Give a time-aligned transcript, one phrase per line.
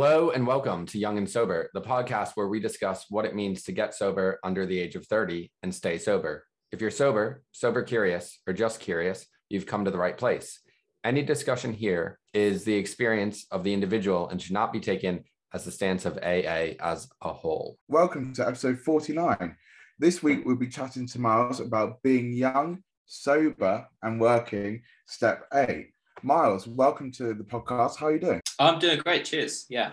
[0.00, 3.64] Hello and welcome to Young and Sober, the podcast where we discuss what it means
[3.64, 6.46] to get sober under the age of 30 and stay sober.
[6.70, 10.60] If you're sober, sober curious, or just curious, you've come to the right place.
[11.02, 15.64] Any discussion here is the experience of the individual and should not be taken as
[15.64, 17.76] the stance of AA as a whole.
[17.88, 19.56] Welcome to episode 49.
[19.98, 25.88] This week we'll be chatting to Miles about being young, sober, and working, step eight.
[26.22, 27.96] Miles, welcome to the podcast.
[27.96, 28.40] How are you doing?
[28.58, 29.24] I'm doing great.
[29.24, 29.66] Cheers.
[29.68, 29.92] Yeah.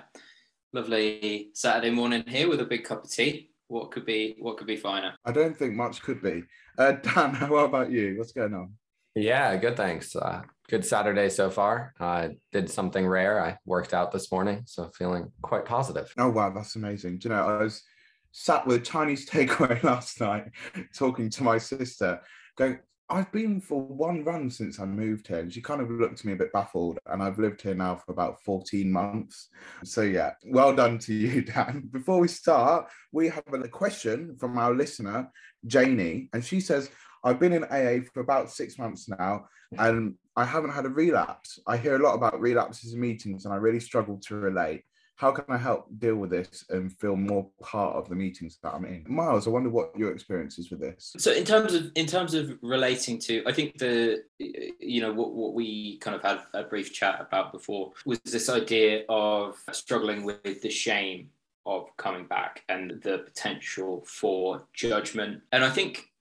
[0.73, 3.51] Lovely Saturday morning here with a big cup of tea.
[3.67, 5.15] What could be what could be finer?
[5.23, 6.43] I don't think much could be.
[6.77, 8.15] Uh, Dan, how about you?
[8.17, 8.73] What's going on?
[9.13, 9.77] Yeah, good.
[9.77, 10.15] Thanks.
[10.15, 11.93] Uh, good Saturday so far.
[11.99, 13.43] I did something rare.
[13.43, 16.11] I worked out this morning, so feeling quite positive.
[16.17, 17.19] Oh wow, that's amazing.
[17.19, 17.83] Do you know, I was
[18.31, 20.45] sat with a Chinese takeaway last night,
[20.93, 22.19] talking to my sister,
[22.57, 26.19] going, I've been for one run since I moved here, and she kind of looked
[26.19, 26.97] at me a bit baffled.
[27.05, 29.49] And I've lived here now for about 14 months.
[29.83, 31.87] So, yeah, well done to you, Dan.
[31.91, 35.29] Before we start, we have a question from our listener,
[35.67, 36.89] Janie, and she says,
[37.23, 39.45] I've been in AA for about six months now,
[39.77, 41.59] and I haven't had a relapse.
[41.67, 44.83] I hear a lot about relapses in meetings, and I really struggle to relate
[45.17, 48.73] how can I help deal with this and feel more part of the meetings that
[48.73, 49.05] I'm in?
[49.07, 51.13] Miles, I wonder what your experience is with this.
[51.17, 55.33] So in terms of in terms of relating to, I think the you know what
[55.33, 60.23] what we kind of had a brief chat about before was this idea of struggling
[60.23, 61.29] with the shame
[61.65, 65.41] of coming back and the potential for judgment.
[65.53, 66.11] And I think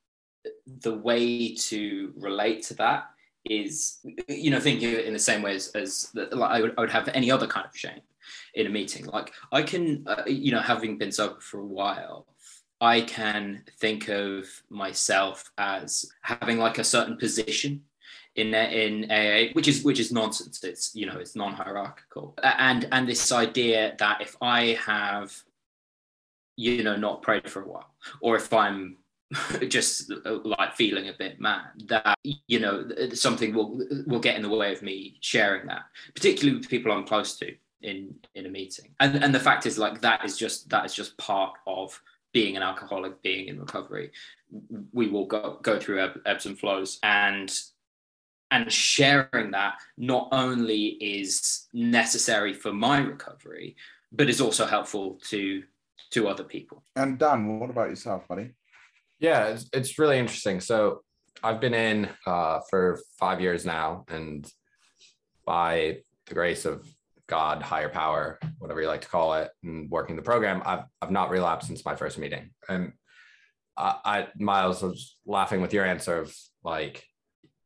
[0.83, 3.11] the way to relate to that
[3.45, 3.99] is
[4.29, 6.81] you know thinking of it in the same way as, as like I would, I
[6.81, 8.01] would have any other kind of shame
[8.55, 9.07] in a meeting.
[9.07, 12.27] Like I can, uh, you know, having been sober for a while,
[12.81, 17.83] I can think of myself as having like a certain position
[18.37, 20.63] in in AA, which is which is nonsense.
[20.65, 25.33] It's you know it's non-hierarchical, and and this idea that if I have,
[26.57, 28.99] you know, not prayed for a while, or if I'm
[29.69, 34.49] just like feeling a bit mad that you know something will will get in the
[34.49, 35.83] way of me sharing that
[36.15, 38.95] particularly with people i'm close to in in a meeting.
[39.01, 42.01] And and the fact is like that is just that is just part of
[42.33, 44.11] being an alcoholic being in recovery.
[44.93, 47.53] We will go go through ebbs and flows and
[48.51, 53.77] and sharing that not only is necessary for my recovery
[54.13, 55.63] but is also helpful to
[56.11, 56.83] to other people.
[56.97, 58.51] And dan what about yourself buddy?
[59.19, 60.61] Yeah it's, it's really interesting.
[60.61, 61.03] So
[61.43, 64.51] i've been in uh, for five years now and
[65.45, 66.87] by the grace of
[67.27, 71.11] God, higher power, whatever you like to call it, and working the program, I've I've
[71.11, 72.51] not relapsed since my first meeting.
[72.69, 72.93] And
[73.77, 77.05] I, I Miles was laughing with your answer of like,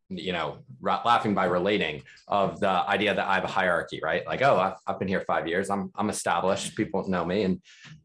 [0.09, 4.27] you know, ra- laughing by relating of the idea that I have a hierarchy, right?
[4.27, 7.61] Like, oh, I've, I've been here five years, I'm I'm established, people know me, and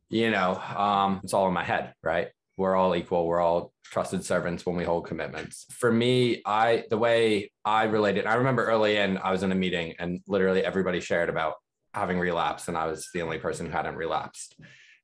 [0.10, 2.30] you know, um, it's all in my head, right?
[2.58, 5.66] We're all equal we're all trusted servants when we hold commitments.
[5.72, 9.56] For me i the way i related i remember early in i was in a
[9.56, 11.56] meeting and literally everybody shared about
[11.94, 14.56] having relapsed and i was the only person who hadn't relapsed.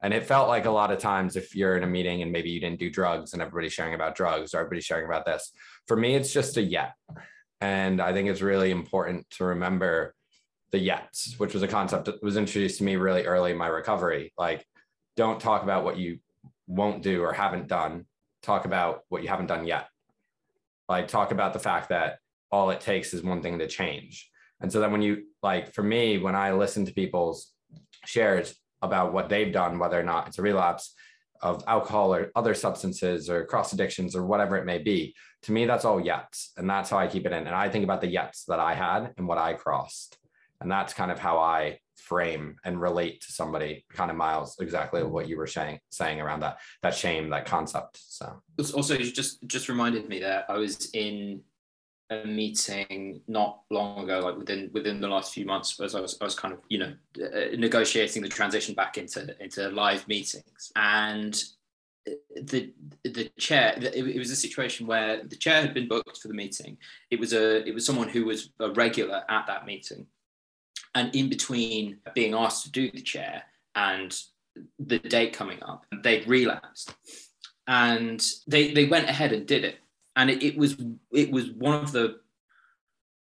[0.01, 2.49] And it felt like a lot of times if you're in a meeting and maybe
[2.49, 5.51] you didn't do drugs and everybody's sharing about drugs or everybody's sharing about this
[5.87, 6.93] for me it's just a yet.
[7.61, 10.15] And i think it's really important to remember
[10.71, 13.67] the yets which was a concept that was introduced to me really early in my
[13.67, 14.33] recovery.
[14.37, 14.65] Like
[15.17, 16.19] don't talk about what you
[16.69, 18.05] won't do or haven't done
[18.41, 19.87] talk about what you haven't done yet.
[20.87, 22.19] Like talk about the fact that
[22.51, 24.29] all it takes is one thing to change.
[24.61, 27.53] And so then when you like for me when i listen to people's
[28.05, 30.93] shares about what they've done whether or not it's a relapse
[31.41, 35.65] of alcohol or other substances or cross addictions or whatever it may be to me
[35.65, 36.49] that's all yets.
[36.57, 37.47] And that's how i keep it in.
[37.47, 40.17] And i think about the yets that i had and what i crossed.
[40.61, 45.03] And that's kind of how i frame and relate to somebody kind of miles exactly
[45.03, 48.41] what you were saying saying around that that shame that concept so.
[48.75, 51.41] Also you just just reminded me that i was in
[52.11, 56.17] a meeting not long ago like within within the last few months as i was,
[56.19, 56.93] I was kind of you know
[57.23, 60.71] uh, negotiating the transition back into into live meetings.
[60.75, 61.41] And
[62.41, 66.33] the the chair it was a situation where the chair had been booked for the
[66.33, 66.77] meeting.
[67.11, 70.07] It was a it was someone who was a regular at that meeting
[70.95, 73.43] and in between being asked to do the chair
[73.75, 74.15] and
[74.79, 76.93] the date coming up, they'd relapsed.
[77.67, 79.77] And they, they went ahead and did it.
[80.15, 80.75] And it, it was
[81.13, 82.19] it was one of the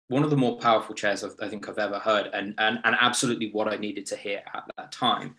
[0.08, 2.96] one of the more powerful chairs I've, i think I've ever heard, and, and and
[3.00, 5.36] absolutely what I needed to hear at that time,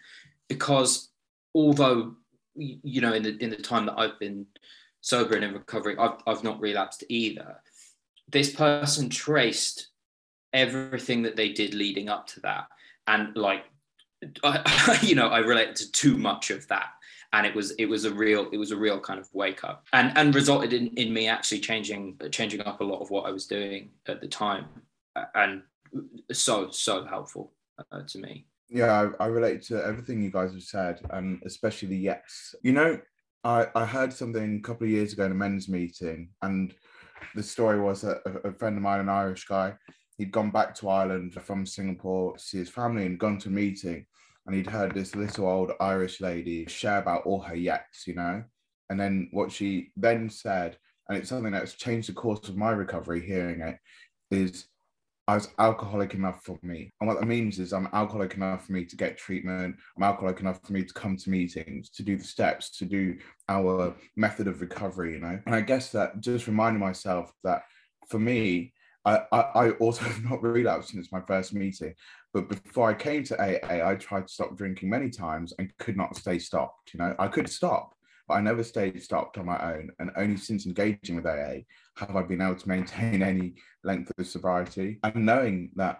[0.47, 1.09] because
[1.53, 2.15] although
[2.55, 4.47] you know in the in the time that I've been
[5.01, 7.61] sober and in recovery, I've I've not relapsed either.
[8.31, 9.89] This person traced
[10.55, 12.67] everything that they did leading up to that
[13.07, 13.65] and like
[14.43, 16.89] I, you know, I related to too much of that.
[17.33, 19.85] And it was it was a real it was a real kind of wake up
[19.91, 23.31] and and resulted in, in me actually changing changing up a lot of what I
[23.31, 24.67] was doing at the time
[25.33, 25.61] and
[26.31, 27.51] so so helpful
[27.91, 28.45] uh, to me.
[28.69, 32.55] Yeah, I, I relate to everything you guys have said, and especially the yets.
[32.63, 32.99] You know,
[33.43, 36.73] I, I heard something a couple of years ago in a men's meeting, and
[37.35, 39.73] the story was that a, a friend of mine, an Irish guy,
[40.17, 43.51] he'd gone back to Ireland from Singapore to see his family and gone to a
[43.51, 44.05] meeting,
[44.45, 48.43] and he'd heard this little old Irish lady share about all her yets, you know,
[48.89, 50.77] and then what she then said,
[51.09, 53.25] and it's something that's changed the course of my recovery.
[53.25, 53.77] Hearing it
[54.31, 54.67] is
[55.27, 56.91] I was alcoholic enough for me.
[57.01, 59.75] And what that means is I'm alcoholic enough for me to get treatment.
[59.97, 63.17] I'm alcoholic enough for me to come to meetings, to do the steps, to do
[63.49, 65.39] our method of recovery, you know?
[65.47, 67.63] And I guess that just reminding myself that
[68.07, 68.73] for me,
[69.05, 71.93] I, I, also have not relapsed since my first meeting.
[72.33, 75.95] But before I came to AA, I tried to stop drinking many times and could
[75.95, 76.93] not stay stopped.
[76.93, 77.93] You know, I could stop,
[78.27, 79.91] but I never stayed stopped on my own.
[79.99, 81.59] And only since engaging with AA
[81.97, 84.99] have I been able to maintain any length of sobriety.
[85.03, 85.99] And knowing that,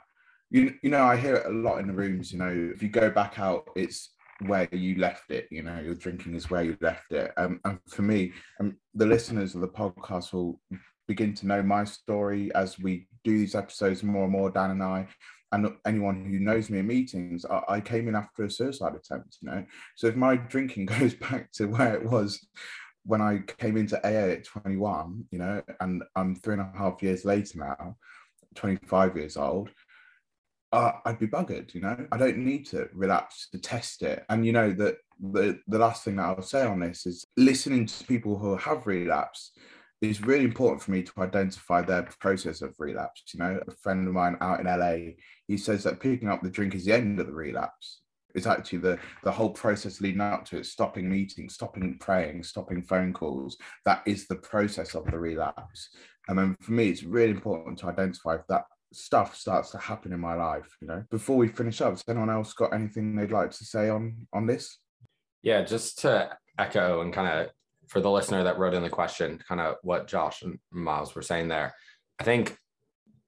[0.50, 2.90] you, you know, I hear it a lot in the rooms, you know, if you
[2.90, 4.12] go back out, it's
[4.46, 7.32] where you left it, you know, your drinking is where you left it.
[7.38, 10.60] Um, and for me, um, the listeners of the podcast will
[11.08, 14.84] begin to know my story as we do these episodes more and more, Dan and
[14.84, 15.08] I
[15.52, 19.38] and anyone who knows me in meetings, I, I, came in after a suicide attempt,
[19.42, 19.66] you know.
[19.96, 22.46] So if my drinking goes back to where it was
[23.06, 27.02] when I came into AA at 21, you know, and I'm three and a half
[27.02, 27.96] years later now,
[28.56, 29.70] 25 years old,
[30.72, 32.06] uh, I'd be buggered, you know.
[32.12, 34.26] I don't need to relapse to test it.
[34.30, 37.86] And you know that the the last thing that I'll say on this is listening
[37.86, 39.58] to people who have relapsed
[40.02, 43.24] it's really important for me to identify their process of relapse.
[43.34, 45.14] You know, a friend of mine out in LA,
[45.48, 48.02] he says that picking up the drink is the end of the relapse.
[48.34, 52.84] It's actually the the whole process leading up to it, stopping meetings, stopping praying, stopping
[52.84, 53.58] phone calls.
[53.86, 55.90] That is the process of the relapse.
[56.28, 60.12] And then for me, it's really important to identify if that stuff starts to happen
[60.12, 60.76] in my life.
[60.82, 63.90] You know, before we finish up, has anyone else got anything they'd like to say
[63.90, 64.80] on on this?
[65.42, 67.50] Yeah, just to echo and kind of
[67.88, 71.22] for the listener that wrote in the question, kind of what Josh and Miles were
[71.22, 71.74] saying there.
[72.20, 72.58] I think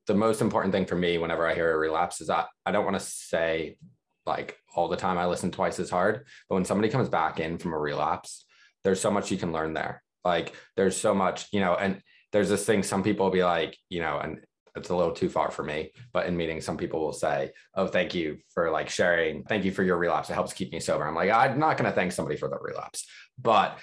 [0.07, 2.85] the most important thing for me whenever I hear a relapse is that I don't
[2.85, 3.77] want to say
[4.25, 7.57] like all the time I listen twice as hard, but when somebody comes back in
[7.57, 8.45] from a relapse,
[8.83, 10.03] there's so much you can learn there.
[10.23, 12.01] Like there's so much, you know, and
[12.31, 14.41] there's this thing some people will be like, you know, and
[14.75, 17.87] it's a little too far for me, but in meetings, some people will say, Oh,
[17.87, 19.43] thank you for like sharing.
[19.43, 20.29] Thank you for your relapse.
[20.29, 21.05] It helps keep me sober.
[21.05, 23.07] I'm like, I'm not going to thank somebody for the relapse,
[23.41, 23.79] but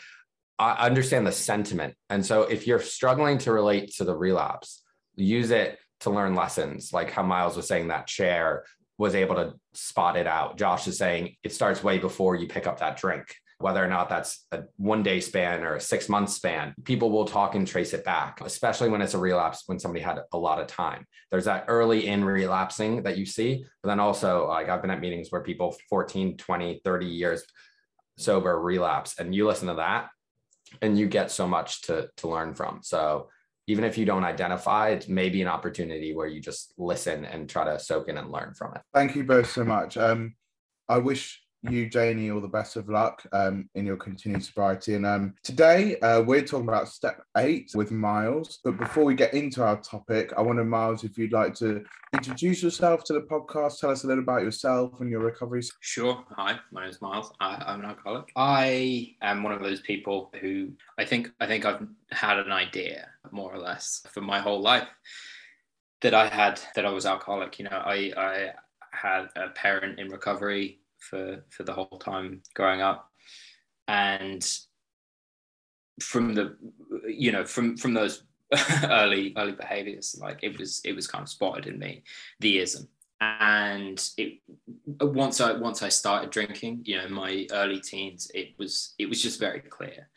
[0.59, 1.95] I understand the sentiment.
[2.11, 4.83] And so if you're struggling to relate to the relapse,
[5.17, 8.65] use it to learn lessons, like how Miles was saying that chair
[8.97, 10.57] was able to spot it out.
[10.57, 14.09] Josh is saying it starts way before you pick up that drink, whether or not
[14.09, 16.75] that's a one day span or a six month span.
[16.85, 20.21] People will talk and trace it back, especially when it's a relapse, when somebody had
[20.33, 21.05] a lot of time.
[21.33, 25.01] There's that early in relapsing that you see, but then also, like I've been at
[25.01, 27.43] meetings where people 14, 20, 30 years
[28.17, 30.11] sober relapse, and you listen to that
[30.83, 32.81] and you get so much to to learn from.
[32.83, 33.29] So
[33.67, 37.65] even if you don't identify it's maybe an opportunity where you just listen and try
[37.65, 38.83] to soak in and learn from it.
[38.93, 39.97] Thank you both so much.
[39.97, 40.35] Um
[40.87, 44.95] i wish you, Janie, all the best of luck um, in your continued sobriety.
[44.95, 48.59] And um, today uh, we're talking about step eight with Miles.
[48.63, 52.63] But before we get into our topic, I wonder, Miles, if you'd like to introduce
[52.63, 55.63] yourself to the podcast, tell us a little about yourself and your recovery.
[55.81, 56.25] Sure.
[56.37, 57.33] Hi, my name is Miles.
[57.41, 58.31] I, am an alcoholic.
[58.37, 63.09] I am one of those people who I think I think I've had an idea,
[63.31, 64.89] more or less, for my whole life
[66.03, 67.59] that I had that I was alcoholic.
[67.59, 68.51] You know, I I
[68.91, 73.11] had a parent in recovery for for the whole time growing up,
[73.89, 74.45] and
[76.01, 76.57] from the
[77.07, 78.25] you know from from those
[78.85, 82.03] early early behaviors like it was it was kind of spotted in me
[82.41, 82.89] the ism.
[83.21, 84.41] And it
[85.01, 89.09] once i once i started drinking you know in my early teens it was it
[89.09, 90.09] was just very clear.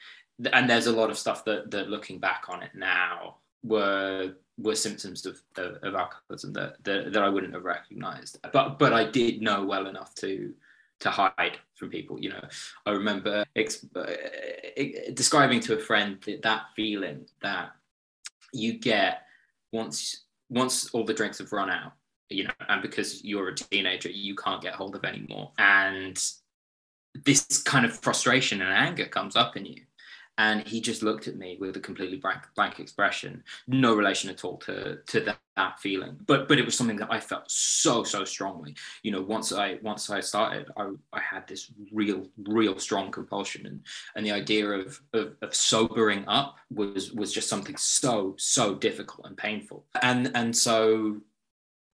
[0.54, 4.76] And there's a lot of stuff that that looking back on it now were were
[4.76, 8.40] symptoms of, of, of alcoholism that, that that i wouldn't have recognized.
[8.52, 10.54] But but i did know well enough to
[11.00, 12.20] to hide from people.
[12.20, 12.44] You know,
[12.86, 14.06] I remember ex- uh,
[15.14, 17.72] describing to a friend that, that feeling that
[18.54, 19.24] you get
[19.72, 21.94] once once all the drinks have run out.
[22.30, 26.22] You know, and because you're a teenager, you can't get hold of anymore, and
[27.26, 29.87] this kind of frustration and anger comes up in you
[30.38, 33.44] and he just looked at me with a completely blank blank expression.
[33.68, 36.18] No relation at all to to that, that, feeling.
[36.28, 38.76] But but it was something that i felt so so strongly.
[39.04, 43.66] You know once i once i started i, I had this real real strong compulsion.
[43.66, 43.82] And
[44.16, 49.28] and the idea of, of of sobering up was was just something so so difficult
[49.28, 49.86] and painful.
[50.02, 51.18] And and so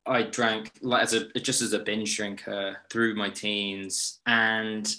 [0.06, 4.94] I drank like as a just as a binge drinker through my teens, and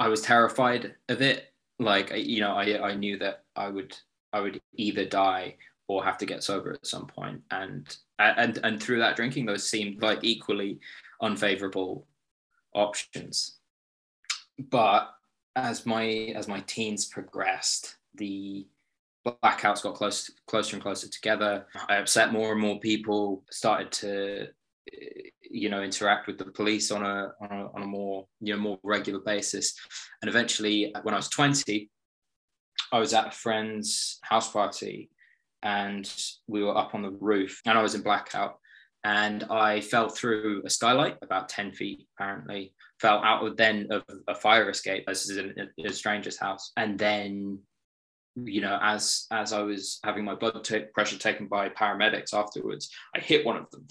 [0.00, 1.49] I was terrified of it
[1.80, 3.96] like you know I I knew that I would
[4.32, 5.56] I would either die
[5.88, 7.42] or have to get sober at some point.
[7.50, 10.78] And and and through that drinking those seemed like equally
[11.20, 12.06] unfavorable
[12.74, 13.58] options.
[14.70, 15.08] But
[15.56, 18.66] as my as my teens progressed the
[19.26, 21.66] blackouts got close closer and closer together.
[21.88, 24.48] I upset more and more people started to
[25.50, 28.60] you know interact with the police on a, on a on a more you know
[28.60, 29.74] more regular basis.
[30.22, 31.90] And eventually when i was 20
[32.92, 35.10] i was at a friend's house party
[35.62, 36.10] and
[36.46, 38.58] we were up on the roof and i was in blackout.
[39.02, 44.02] And i fell through a skylight about 10 feet apparently fell out of then of
[44.28, 46.72] a fire escape this is in a stranger's house.
[46.76, 47.60] And then
[48.36, 52.88] you know as as i was having my blood t- pressure taken by paramedics afterwards
[53.14, 53.84] i hit one of them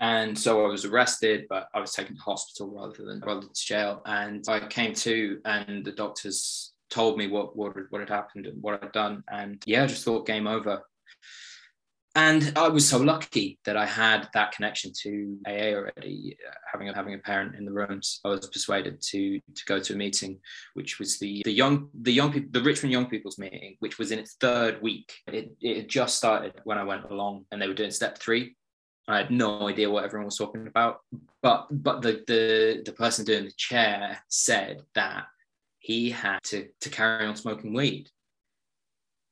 [0.00, 3.50] and so I was arrested, but I was taken to hospital rather than rather than
[3.54, 4.02] jail.
[4.06, 8.62] And I came to, and the doctors told me what what what had happened and
[8.62, 9.24] what I'd done.
[9.30, 10.82] And yeah, I just thought game over.
[12.16, 16.88] And I was so lucky that I had that connection to AA already, uh, having
[16.88, 18.20] a, having a parent in the rooms.
[18.24, 20.40] I was persuaded to to go to a meeting,
[20.72, 24.12] which was the the young the young people the Richmond Young People's meeting, which was
[24.12, 25.12] in its third week.
[25.26, 28.56] It it had just started when I went along, and they were doing step three,
[29.08, 31.00] I had no idea what everyone was talking about.
[31.42, 35.26] But but the the the person doing the chair said that
[35.78, 38.10] he had to to carry on smoking weed,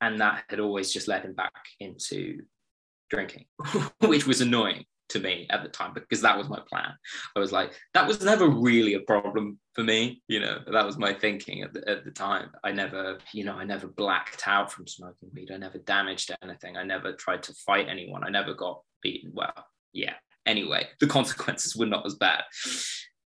[0.00, 2.42] and that had always just led him back into
[3.10, 3.46] drinking,
[4.00, 6.92] which was annoying to me at the time because that was my plan.
[7.36, 10.22] I was like, that was never really a problem for me.
[10.28, 12.50] You know, that was my thinking at the, at the time.
[12.62, 15.50] I never, you know, I never blacked out from smoking weed.
[15.52, 16.76] I never damaged anything.
[16.76, 18.24] I never tried to fight anyone.
[18.24, 19.30] I never got beaten.
[19.32, 19.54] Well,
[19.92, 20.14] yeah.
[20.46, 22.42] Anyway, the consequences were not as bad.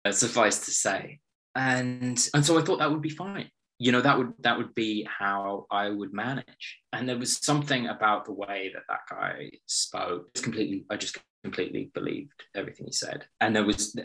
[0.05, 1.21] Uh, suffice to say.
[1.55, 4.75] And and so I thought that would be fine you know that would that would
[4.75, 9.51] be how i would manage and there was something about the way that that guy
[9.67, 13.97] spoke it's completely i just completely believed everything he said and there was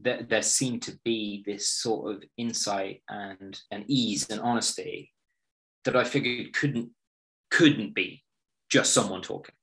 [0.00, 5.12] there, there seemed to be this sort of insight and and ease and honesty
[5.84, 6.90] that i figured couldn't
[7.50, 8.22] couldn't be
[8.70, 9.54] just someone talking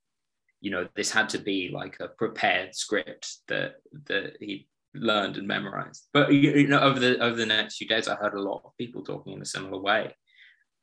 [0.62, 3.76] you know this had to be like a prepared script that
[4.08, 6.08] that he learned and memorized.
[6.14, 8.78] But you know, over the over the next few days, I heard a lot of
[8.78, 10.16] people talking in a similar way,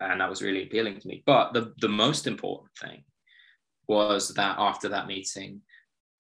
[0.01, 1.23] and that was really appealing to me.
[1.27, 3.05] But the the most important thing
[3.89, 5.63] was that after that meeting,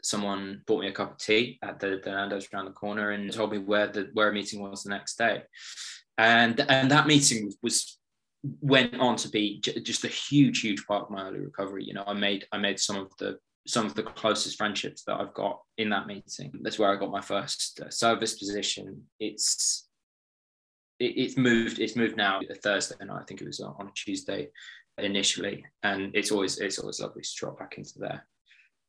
[0.02, 3.32] someone bought me a cup of tea at the, the Nando's around the corner and
[3.32, 5.42] told me where the where a meeting was the next day,
[6.18, 7.98] and and that meeting was
[8.60, 12.02] went on to be just a huge huge part of my early recovery you know
[12.06, 15.60] i made i made some of the some of the closest friendships that I've got
[15.78, 16.52] in that meeting.
[16.62, 19.02] That's where I got my first uh, service position.
[19.20, 19.88] It's
[20.98, 21.78] it, it's moved.
[21.78, 23.20] It's moved now a Thursday night.
[23.20, 24.48] I think it was on a Tuesday
[24.98, 28.26] initially, and it's always it's always lovely to drop back into there.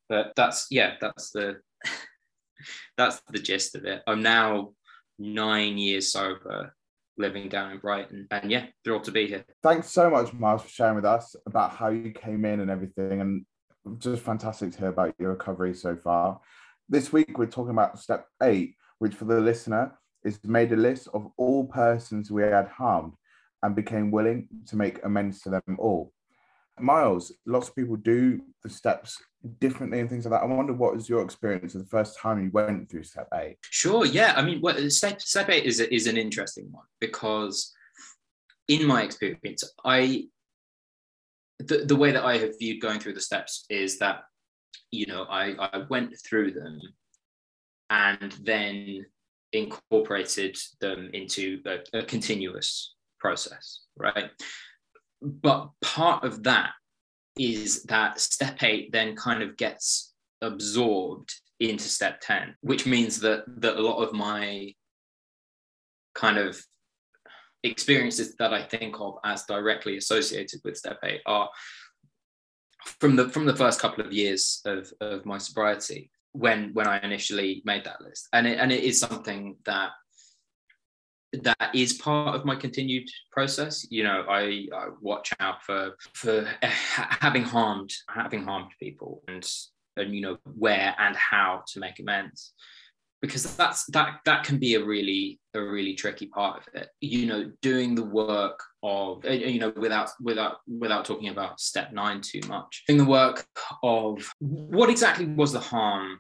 [0.10, 1.58] But that's yeah, that's the
[2.98, 4.02] that's the gist of it.
[4.08, 4.74] I'm now
[5.20, 6.76] nine years sober,
[7.18, 9.46] living down in Brighton, and yeah, thrilled to be here.
[9.62, 13.22] Thanks so much, Miles, for sharing with us about how you came in and everything,
[13.22, 13.46] and
[14.00, 16.40] just fantastic to hear about your recovery so far.
[16.90, 19.94] This week, we're talking about step eight, which for the listener
[20.24, 23.14] is made a list of all persons we had harmed
[23.62, 26.12] and became willing to make amends to them all.
[26.80, 29.18] Miles, lots of people do the steps
[29.60, 30.46] differently and things like that.
[30.46, 33.58] I wonder what was your experience of the first time you went through step eight?
[33.62, 34.34] Sure, yeah.
[34.36, 37.74] I mean, well, step, step eight is, is an interesting one because
[38.68, 40.26] in my experience, I
[41.60, 44.24] the, the way that I have viewed going through the steps is that,
[44.92, 46.80] you know, I, I went through them
[47.90, 49.06] and then
[49.52, 54.32] incorporated them into a, a continuous process, right?
[55.22, 56.72] But part of that
[57.38, 63.44] is that step eight then kind of gets absorbed into step 10, which means that,
[63.48, 64.74] that a lot of my
[66.14, 66.62] kind of
[67.64, 71.50] experiences that I think of as directly associated with step eight are
[73.00, 77.00] from the from the first couple of years of, of my sobriety when when I
[77.02, 78.28] initially made that list.
[78.34, 79.92] And it and it is something that
[81.42, 83.86] that is part of my continued process.
[83.90, 89.48] You know, I, I watch out for for having harmed having harmed people and
[89.98, 92.54] and you know where and how to make amends.
[93.22, 96.90] Because that's that that can be a really a really tricky part of it.
[97.00, 102.20] You know doing the work of you know without without without talking about step 9
[102.20, 103.46] too much doing the work
[103.82, 106.20] of what exactly was the harm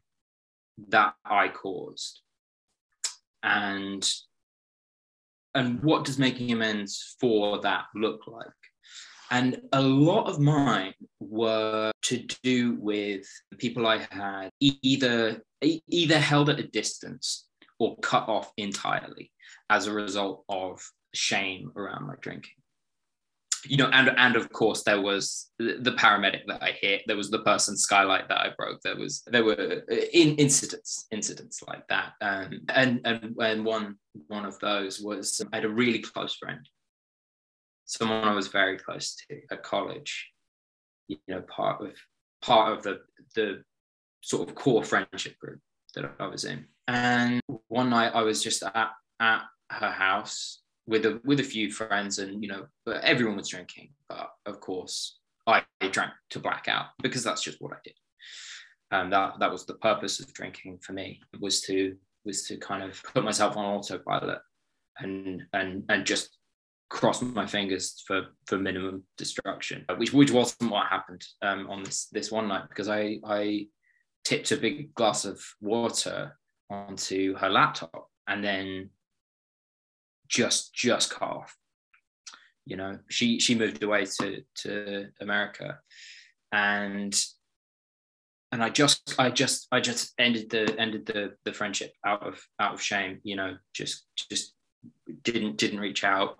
[0.89, 2.21] that i caused?
[3.43, 4.09] And
[5.55, 8.47] and what does making amends for that look like?
[9.31, 13.25] And a lot of mine were to do with
[13.57, 17.47] people I had either either held at a distance
[17.79, 19.31] or cut off entirely
[19.69, 20.81] as a result of
[21.13, 22.62] shame around my drinking
[23.65, 27.29] you know and and of course there was the paramedic that i hit there was
[27.29, 31.87] the person skylight that i broke there was there were uh, in incidents incidents like
[31.87, 33.95] that um, and and and one
[34.27, 36.67] one of those was i had a really close friend
[37.85, 40.29] someone i was very close to at college
[41.07, 41.95] you know part of
[42.41, 42.99] part of the
[43.35, 43.63] the
[44.21, 45.59] sort of core friendship group
[45.95, 46.65] that I was in.
[46.87, 51.71] And one night I was just at, at her house with a with a few
[51.71, 53.89] friends, and you know, but everyone was drinking.
[54.09, 57.95] But of course, I drank to black out because that's just what I did.
[58.91, 62.83] And that that was the purpose of drinking for me was to was to kind
[62.83, 64.39] of put myself on autopilot
[64.99, 66.37] and and and just
[66.89, 72.07] cross my fingers for for minimum destruction, which which wasn't what happened um, on this
[72.11, 73.67] this one night because I I
[74.23, 76.37] tipped a big glass of water
[76.69, 78.89] onto her laptop and then
[80.33, 81.55] just just cut off.
[82.65, 85.79] You know she she moved away to to america
[86.53, 87.13] and
[88.53, 92.41] and i just i just i just ended the ended the the friendship out of
[92.61, 94.53] out of shame you know just just
[95.23, 96.37] didn't didn't reach out.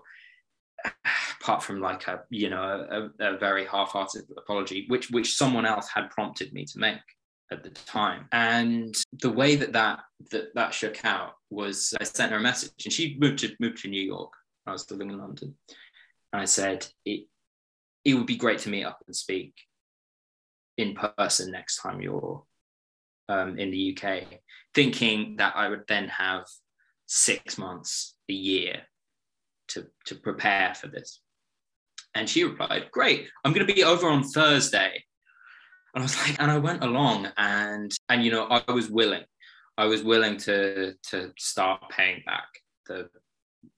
[1.39, 5.87] Apart from like a you know a, a very half-hearted apology which which someone else
[5.93, 6.99] had prompted me to make
[7.53, 8.25] at the time.
[8.31, 9.99] And the way that that
[10.31, 13.77] that, that shook out was I sent her a message, and she moved to moved
[13.79, 14.33] to New York.
[14.65, 15.55] I was living in London,
[16.31, 17.27] and I said it
[18.03, 19.53] it would be great to meet up and speak
[20.77, 22.43] in person next time you're
[23.29, 24.23] um, in the UK,
[24.73, 26.45] thinking that I would then have
[27.05, 28.81] six months, a year
[29.69, 31.21] to to prepare for this.
[32.15, 35.03] And she replied, Great, I'm going to be over on Thursday.
[35.93, 39.23] And I was like, and I went along and and you know, I was willing.
[39.77, 42.47] I was willing to to start paying back
[42.87, 43.09] the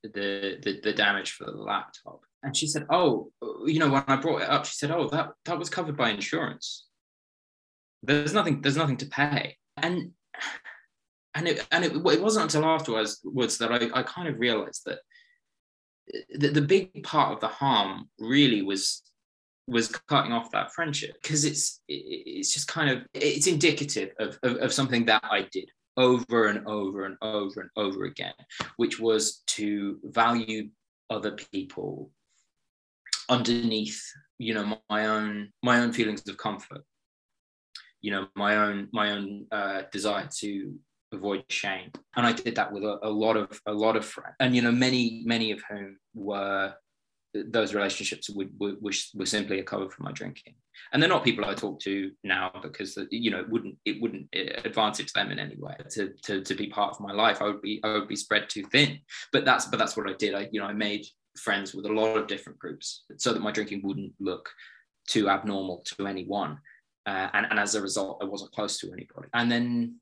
[0.04, 2.22] the the, the damage for the laptop.
[2.44, 3.32] And she said, Oh,
[3.66, 6.10] you know, when I brought it up, she said, Oh, that that was covered by
[6.10, 6.86] insurance.
[8.04, 9.58] There's nothing, there's nothing to pay.
[9.78, 10.12] And
[11.34, 13.20] and it and it, it wasn't until afterwards
[13.58, 15.00] that I, I kind of realized that
[16.34, 19.02] the, the big part of the harm really was
[19.68, 24.58] was cutting off that friendship because it's it's just kind of it's indicative of, of,
[24.58, 28.34] of something that I did over and over and over and over again,
[28.78, 30.70] which was to value
[31.10, 32.12] other people
[33.30, 34.02] underneath
[34.38, 36.82] you know my own my own feelings of comfort
[38.02, 40.76] you know my own my own uh, desire to
[41.12, 41.92] avoid shame.
[42.16, 44.62] And i did that with a, a lot of a lot of friends and you
[44.62, 46.74] know many many of whom were
[47.48, 50.56] those relationships would, were, were simply a cover for my drinking.
[50.92, 54.28] And they're not people i talk to now because you know it wouldn't it wouldn't
[54.34, 57.42] advantage them in any way to, to to be part of my life.
[57.42, 59.00] I would be i would be spread too thin.
[59.32, 60.36] But that's but that's what i did.
[60.36, 61.06] I you know i made
[61.38, 64.50] friends with a lot of different groups so that my drinking wouldn't look
[65.08, 66.60] too abnormal to anyone.
[67.06, 69.28] Uh, and, and as a result i wasn't close to anybody.
[69.34, 69.96] And then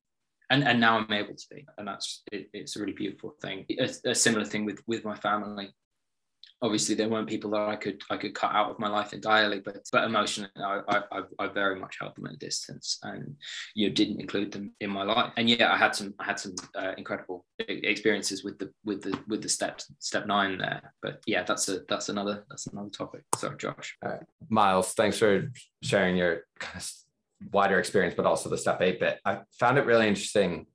[0.49, 1.65] and, and now i'm able to be.
[1.77, 3.65] And that's it, it's a really beautiful thing.
[3.79, 5.73] A, a similar thing with with my family
[6.63, 9.59] obviously there weren't people that I could I could cut out of my life entirely,
[9.59, 13.35] but but emotionally I I, I very much held them at a distance and
[13.75, 15.33] you know didn't include them in my life.
[15.37, 19.19] And yeah, I had some I had some uh, incredible experiences with the with the
[19.27, 20.93] with the step step nine there.
[21.01, 23.23] But yeah, that's a that's another that's another topic.
[23.35, 23.97] Sorry, Josh.
[24.49, 25.51] Miles, thanks for
[25.83, 26.91] sharing your kind of
[27.51, 29.19] wider experience, but also the step eight bit.
[29.25, 30.67] I found it really interesting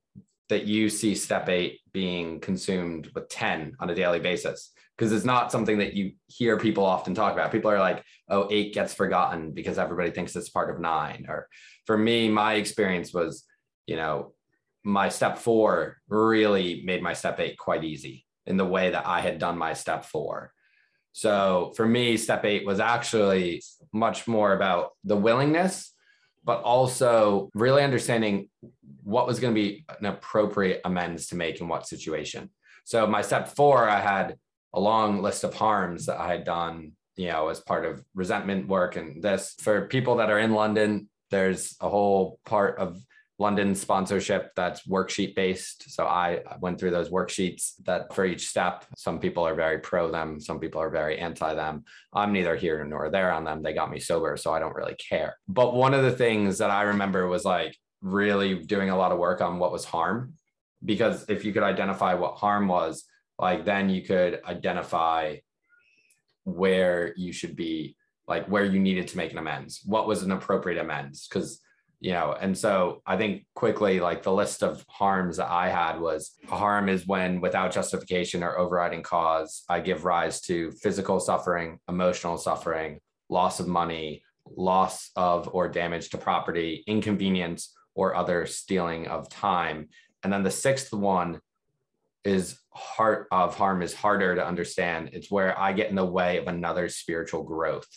[0.49, 5.23] that you see step eight being consumed with 10 on a daily basis because it's
[5.23, 7.53] not something that you hear people often talk about.
[7.53, 11.25] People are like, oh, eight gets forgotten because everybody thinks it's part of nine.
[11.29, 11.47] Or
[11.85, 13.45] for me, my experience was,
[13.87, 14.33] you know,
[14.83, 19.21] my step four really made my step eight quite easy in the way that I
[19.21, 20.51] had done my step four.
[21.13, 25.93] So for me, step eight was actually much more about the willingness,
[26.43, 28.49] but also really understanding
[29.03, 32.49] what was going to be an appropriate amends to make in what situation.
[32.83, 34.35] So my step four, I had
[34.73, 38.67] a long list of harms that I had done, you know, as part of resentment
[38.67, 38.95] work.
[38.95, 43.01] And this for people that are in London, there's a whole part of
[43.39, 45.89] London sponsorship that's worksheet based.
[45.89, 50.11] So I went through those worksheets that for each step, some people are very pro
[50.11, 51.85] them, some people are very anti them.
[52.13, 53.63] I'm neither here nor there on them.
[53.63, 55.37] They got me sober, so I don't really care.
[55.47, 59.19] But one of the things that I remember was like really doing a lot of
[59.19, 60.33] work on what was harm.
[60.83, 63.05] Because if you could identify what harm was,
[63.39, 65.37] like then you could identify
[66.43, 67.95] where you should be,
[68.27, 71.27] like where you needed to make an amends, what was an appropriate amends.
[71.27, 71.61] Because
[72.01, 75.99] you know and so i think quickly like the list of harms that i had
[75.99, 81.77] was harm is when without justification or overriding cause i give rise to physical suffering
[81.89, 82.99] emotional suffering
[83.29, 84.23] loss of money
[84.55, 89.89] loss of or damage to property inconvenience or other stealing of time
[90.23, 91.39] and then the sixth one
[92.23, 95.09] is heart of harm is harder to understand.
[95.13, 97.87] It's where i get in the way of another spiritual growth.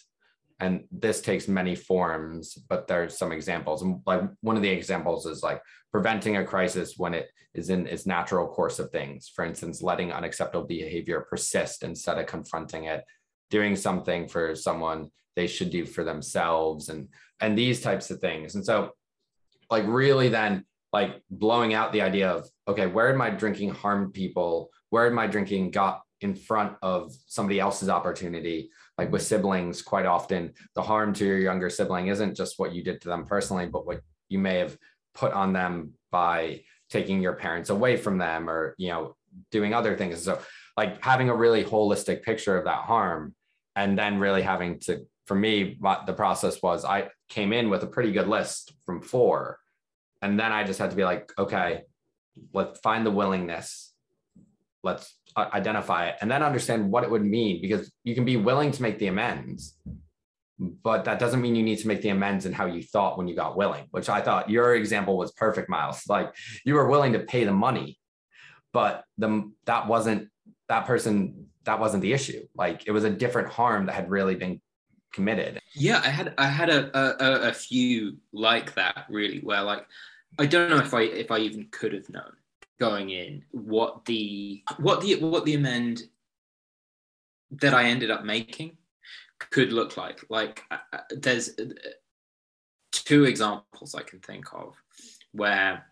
[0.61, 3.82] And this takes many forms but there's some examples.
[3.82, 7.87] And like one of the examples is like preventing a crisis when it is in
[7.87, 9.30] its natural course of things.
[9.35, 13.04] For instance letting unacceptable behavior persist instead of confronting it.
[13.50, 17.08] Doing something for someone they should do for themselves and
[17.40, 18.54] and these types of things.
[18.54, 18.92] And so
[19.70, 24.12] like really then like blowing out the idea of okay where did my drinking harm
[24.12, 24.70] people?
[24.90, 28.70] Where did my drinking got in front of somebody else's opportunity?
[28.98, 32.85] Like with siblings quite often the harm to your younger sibling isn't just what you
[32.85, 34.76] did to them personally but what you may have
[35.14, 39.16] put on them by taking your parents away from them or you know
[39.50, 40.22] doing other things.
[40.22, 40.40] So
[40.76, 43.35] like having a really holistic picture of that harm
[43.76, 47.87] and then really having to for me the process was i came in with a
[47.87, 49.59] pretty good list from four
[50.22, 51.82] and then i just had to be like okay
[52.52, 53.92] let's find the willingness.
[54.82, 58.37] Let's uh, identify it and then understand what it would mean because you can be
[58.37, 59.78] willing to make the amends
[60.58, 63.26] but that doesn't mean you need to make the amends in how you thought when
[63.28, 66.02] you got willing which i thought your example was perfect miles.
[66.08, 67.98] Like you were willing to pay the money
[68.72, 70.28] but the that wasn't
[70.68, 72.44] that person that wasn't the issue.
[72.56, 74.61] Like it was a different harm that had really been
[75.12, 75.61] committed.
[75.74, 79.87] Yeah i had i had a a, a few like that really where like
[80.38, 82.33] i don't know if i if i even could have known
[82.81, 86.03] going in what the what the what the amend
[87.61, 88.77] that I ended up making
[89.38, 90.25] could look like.
[90.29, 91.64] Like uh, uh there's uh,
[92.90, 94.75] two examples I can think of
[95.33, 95.87] where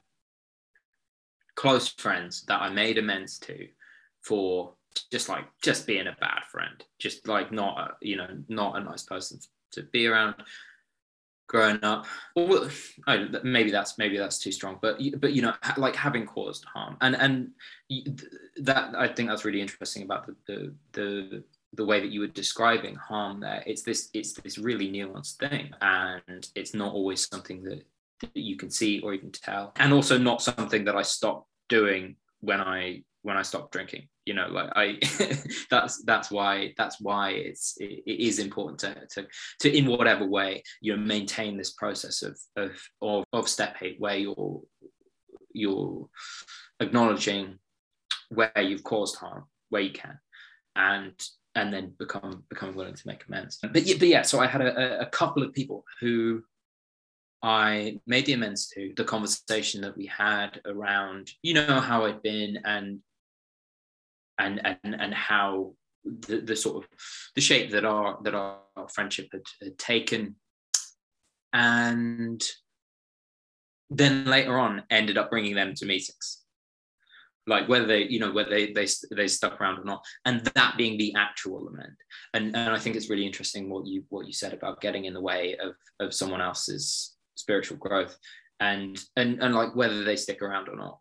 [1.55, 3.69] close friends that I made amends to
[4.23, 4.75] for
[5.13, 8.85] just like just being a bad friend, just like not a, you know not a
[8.85, 9.39] nice person
[9.73, 10.35] to be around
[11.51, 12.07] growing up.
[12.37, 12.71] Well
[13.09, 16.97] oh, maybe that's maybe that's too strong but but you know like having caused harm.
[17.01, 17.51] And and
[18.59, 21.43] that i think that's really interesting about the the the,
[21.75, 23.63] the way that you were describing harm there.
[23.67, 27.83] It's this it's this really nuanced thing and it's not always something that,
[28.21, 29.73] that you can see or even tell.
[29.77, 34.37] And also not something that i stopped doing when i when i stopped drinking you
[34.37, 34.97] know like i
[35.71, 39.27] that's that's why that's why it's it, it is important to, to
[39.59, 42.71] to in whatever way you know maintain this process of of
[43.03, 44.61] of, of step eight where you're
[45.53, 46.09] you're
[46.79, 47.59] acknowledging
[48.29, 50.17] where you've caused harm where you can
[50.77, 51.15] and
[51.57, 53.59] and then become become willing to make amends.
[53.61, 56.45] But yeah, but yeah so i had a, a couple of people who
[57.43, 58.93] I made the amends to.
[58.97, 63.01] The conversation that we had around, you know, how I'd been and
[64.41, 65.75] and and and how
[66.05, 66.91] the, the sort of
[67.35, 68.61] the shape that our that our
[68.93, 70.37] friendship had, had taken.
[71.53, 72.43] And
[73.91, 76.43] then later on ended up bringing them to meetings.
[77.47, 80.05] Like whether they you know whether they they, they stuck around or not.
[80.25, 81.97] And that being the actual lament
[82.35, 85.15] and and i think it's really interesting what you what you said about getting in
[85.15, 88.17] the way of of someone else's spiritual growth.
[88.61, 91.00] And and and like whether they stick around or not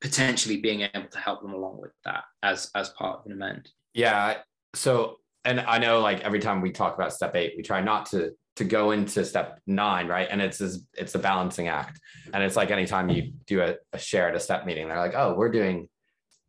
[0.00, 3.68] potentially being able to help them along with that as as part of an amend.
[3.94, 4.38] Yeah
[4.74, 8.06] so and i know like every time we talk about step eight we try not
[8.06, 10.28] to to go into step nine right?
[10.30, 11.98] And it's this, it's a balancing act.
[12.34, 15.14] And it's like anytime you do a, a share at a step meeting they're like
[15.14, 15.88] oh we're doing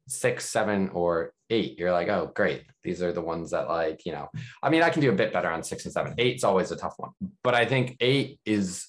[0.09, 1.79] six seven or eight.
[1.79, 2.63] You're like oh great.
[2.83, 4.27] These are the ones that like you know.
[4.61, 6.15] I mean i can do a bit better on six and seven.
[6.17, 7.11] Eight's always a tough one.
[7.43, 8.87] But i think eight is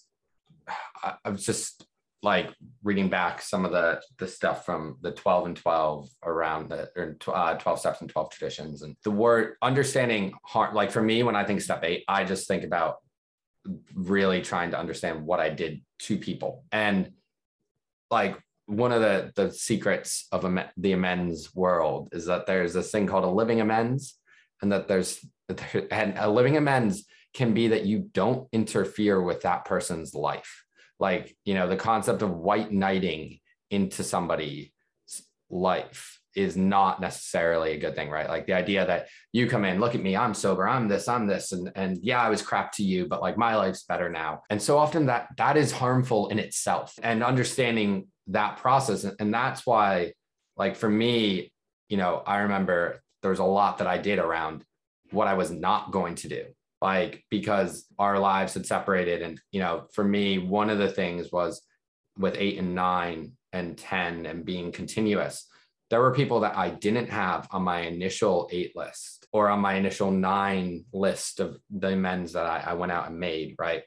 [1.04, 1.86] i, I was just
[2.22, 2.54] like
[2.84, 7.16] reading back some of the the stuff from the 12 and 12 around the or
[7.34, 11.34] uh, 12 steps and 12 traditions and the word understanding heart like for me when
[11.34, 12.98] i think step eight i just think about
[13.94, 17.10] really trying to understand what i did to people and
[18.10, 22.90] like one of the the secrets of am- the amends world is that there's this
[22.90, 24.18] thing called a living amends,
[24.60, 25.24] and that there's
[25.90, 27.04] and a living amends
[27.34, 30.64] can be that you don't interfere with that person's life.
[31.02, 34.70] Like you know the concept of white knighting into somebody's
[35.50, 38.28] life is not necessarily a good thing, right?
[38.28, 41.26] Like the idea that you come in, look at me, I'm sober, I'm this, I'm
[41.26, 44.42] this, and and yeah, I was crap to you, but like my life's better now.
[44.48, 46.94] And so often that that is harmful in itself.
[47.02, 50.12] And understanding that process, and that's why,
[50.56, 51.52] like for me,
[51.88, 54.64] you know, I remember there was a lot that I did around
[55.10, 56.44] what I was not going to do,
[56.82, 61.32] like because our lives had separated, and you know, for me, one of the things
[61.32, 61.62] was
[62.18, 65.46] with eight and nine and ten and being continuous
[65.92, 69.74] there were people that I didn't have on my initial eight list or on my
[69.74, 73.82] initial nine list of the amends that I, I went out and made, right?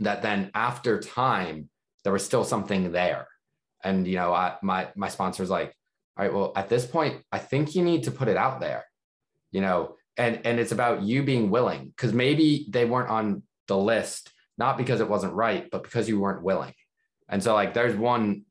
[0.00, 1.70] That then after time,
[2.02, 3.26] there was still something there.
[3.82, 5.74] And, you know, I, my, my sponsor's like,
[6.18, 8.84] all right, well, at this point, I think you need to put it out there,
[9.50, 13.76] you know, and, and it's about you being willing because maybe they weren't on the
[13.76, 16.74] list, not because it wasn't right, but because you weren't willing.
[17.28, 18.44] And so like, there's one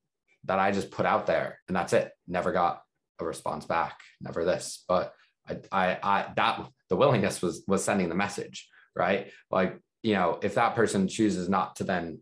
[0.46, 2.12] that I just put out there and that's it.
[2.28, 2.82] Never got
[3.20, 4.84] a response back, never this.
[4.88, 5.14] But
[5.48, 9.32] I, I, I that the willingness was was sending the message, right?
[9.50, 12.20] Like, you know, if that person chooses not to then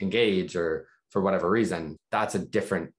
[0.00, 2.92] engage or for whatever reason, that's a different,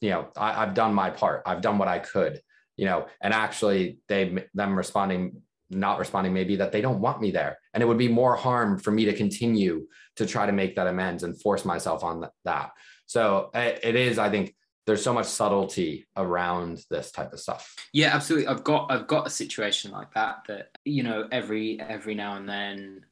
[0.00, 1.42] you know, I, I've done my part.
[1.46, 2.40] I've done what I could,
[2.76, 7.30] you know, and actually they them responding not responding maybe that they don't want me
[7.30, 10.76] there and it would be more harm for me to continue to try to make
[10.76, 12.72] that amends and force myself on that
[13.12, 14.54] so eh, it is, I think,
[14.86, 17.76] there's so much subtlety around this type of stuff.
[17.92, 18.48] Yeah, absolutely.
[18.48, 22.48] I've got I've got a situation like that that you know every every now and
[22.48, 23.04] then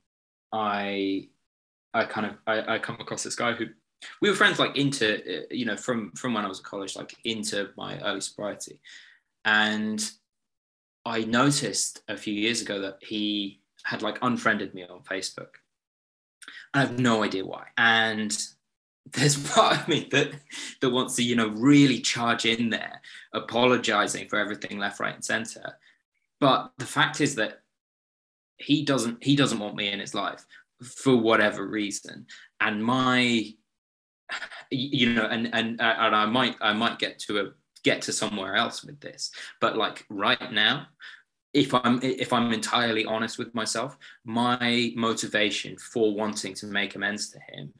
[0.52, 1.28] I
[1.92, 3.66] I kind of I, I come across this guy who
[4.22, 6.96] we were friends like into eh, you know from from when I was at college
[6.96, 8.80] like into my early sobriety
[9.44, 10.10] and
[11.04, 15.54] I noticed a few years ago that he had like unfriended me on Facebook.
[16.74, 17.66] I have no idea why.
[17.76, 18.36] And
[19.12, 20.30] there's part of me that
[20.80, 23.00] that wants to you know really charge in there
[23.32, 25.78] apologizing for everything left right and center
[26.38, 27.60] but the fact is that
[28.58, 30.44] he doesn't he doesn't want me in his life
[30.82, 32.26] for whatever reason
[32.60, 33.52] and my
[34.70, 37.50] you know and and and I might I might get to a
[37.84, 40.86] get to somewhere else with this but like right now
[41.52, 47.30] if i'm if i'm entirely honest with myself my motivation for wanting to make amends
[47.30, 47.72] to him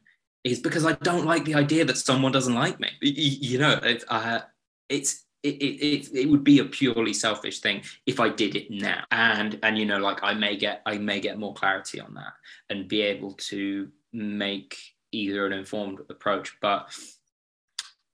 [0.43, 2.89] is because I don't like the idea that someone doesn't like me.
[3.01, 4.41] You, know, it, uh,
[4.89, 9.03] it's it, it, it would be a purely selfish thing if I did it now.
[9.11, 12.33] And and you know, like I may get I may get more clarity on that
[12.69, 14.77] and be able to make
[15.11, 16.57] either an informed approach.
[16.61, 16.93] But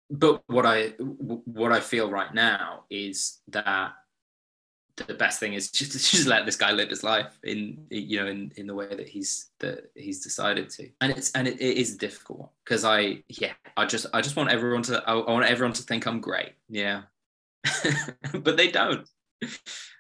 [0.10, 3.94] but what I what I feel right now is that
[4.96, 8.28] the best thing is just just let this guy live his life in you know
[8.28, 10.90] in, in the way that he's that he's decided to.
[11.02, 14.50] And it's and it, it is difficult because i yeah i just i just want
[14.50, 16.54] everyone to I, I want everyone to think i'm great.
[16.70, 17.04] Yeah.
[18.34, 19.08] But they don't.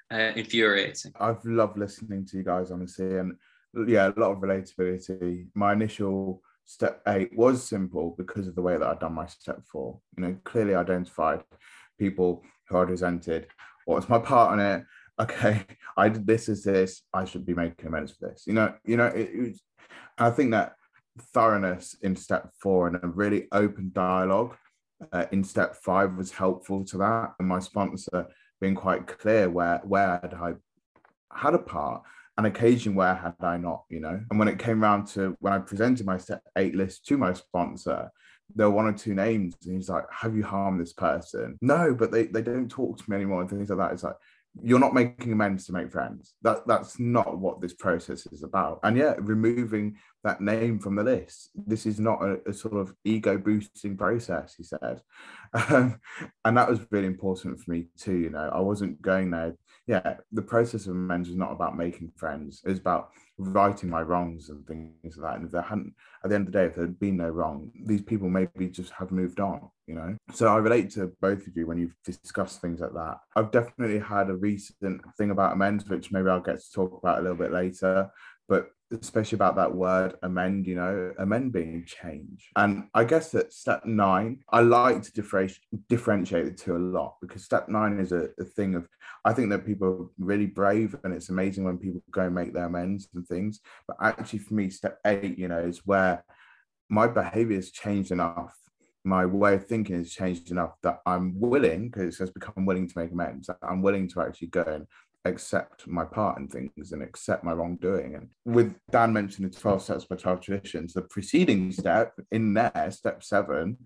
[0.10, 1.12] Uh, infuriating.
[1.20, 3.36] I've loved listening to you guys honestly and
[3.88, 5.48] yeah a lot of relatability.
[5.54, 9.62] My initial step eight was simple because of the way that i'd done my step
[9.72, 10.00] four.
[10.16, 11.44] You know clearly identified
[11.98, 13.48] people who i'd resented.
[13.86, 14.84] What's my part in it?
[15.20, 15.66] Okay
[15.98, 17.02] i did this is this.
[17.12, 18.44] I should be making amends for this.
[18.46, 19.62] You know you know it, it was,
[20.20, 20.76] i think that
[21.34, 24.56] thoroughness in step four and a really open dialogue
[25.12, 27.34] uh, in step five was helpful to that.
[27.40, 28.28] And my sponsor
[28.62, 30.54] being quite clear where where had i
[31.34, 32.04] had a part
[32.38, 34.20] an occasion where had i not you know?
[34.30, 37.34] And when it came around to when i presented my step eight list to my
[37.34, 38.12] sponsor
[38.56, 41.58] there were one or two names and he's like have you harmed this person?
[41.62, 43.94] No but they, they don't talk to me anymore and things like that.
[43.94, 44.16] It's like
[44.64, 46.34] you're not making amends to make friends.
[46.42, 48.80] That that's not what this process is about.
[48.84, 52.94] And yeah removing that name from the list this is not a, a sort of
[53.04, 55.02] ego boosting process he said.
[55.54, 56.02] Um,
[56.44, 58.50] and that was really important for me too you know?
[58.54, 59.56] I wasn't going there
[59.88, 64.50] yeah the process of amends is not about making friends it's about righting my wrongs
[64.50, 65.36] and things like that.
[65.38, 67.30] And if there hadn't, at the end of the day, if there had been no
[67.30, 70.16] wrong, these people maybe just have moved on, you know?
[70.34, 73.18] So I relate to both of you when you've discussed things like that.
[73.36, 77.20] I've definitely had a recent thing about amends, which maybe I'll get to talk about
[77.20, 78.10] a little bit later.
[78.48, 82.50] But especially about that word amend, you know, amend being change.
[82.56, 85.12] And I guess that step nine, I like to
[85.90, 88.88] differentiate the two a lot because step nine is a, a, thing of,
[89.26, 92.54] I think that people are really brave and it's amazing when people go and make
[92.54, 93.60] their amends and things.
[93.88, 96.24] But actually, for me, step eight, you know, is where
[96.90, 98.58] my behavior has changed enough
[99.08, 103.00] my way of thinking has changed enough that I'm willing, because says become willing to
[103.00, 103.50] make amends.
[103.62, 104.86] I'm willing to actually go and
[105.26, 108.16] accept my part in things and accept my wrongdoing.
[108.16, 112.90] And with Dan mentioning the 12 steps by 12 traditions, the preceding step in there,
[112.92, 113.78] step seven,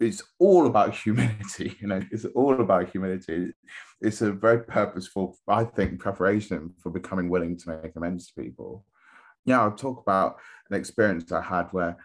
[0.00, 1.76] is all about humility.
[1.80, 3.52] You know, it's all about humility.
[4.00, 8.84] It's a very purposeful, I think, preparation for becoming willing to make amends to people.
[9.44, 10.36] Yeah, I'll talk about
[10.70, 11.96] an experience I had where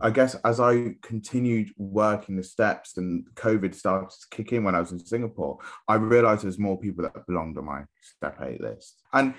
[0.00, 4.74] I guess as I continued working the steps and COVID started to kick in when
[4.74, 8.60] I was in Singapore, I realized there's more people that belonged on my step eight
[8.60, 9.02] list.
[9.12, 9.34] And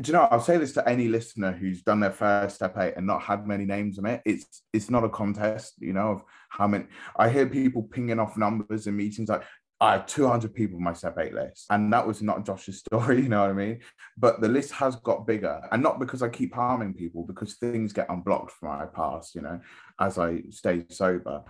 [0.00, 2.94] do you know, I'll say this to any listener who's done their first step eight
[2.96, 4.22] and not had many names on it.
[4.24, 6.86] It's it's not a contest, you know, of how many
[7.16, 9.42] I hear people pinging off numbers in meetings like,
[9.82, 11.66] I have 200 people on my step eight list.
[11.68, 13.80] And that was not Josh's story, you know what I mean?
[14.16, 15.60] But the list has got bigger.
[15.72, 19.40] And not because I keep harming people, because things get unblocked from my past, you
[19.40, 19.60] know,
[19.98, 21.42] as I stay sober.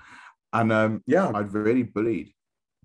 [0.54, 2.32] And um, yeah, I'd really bullied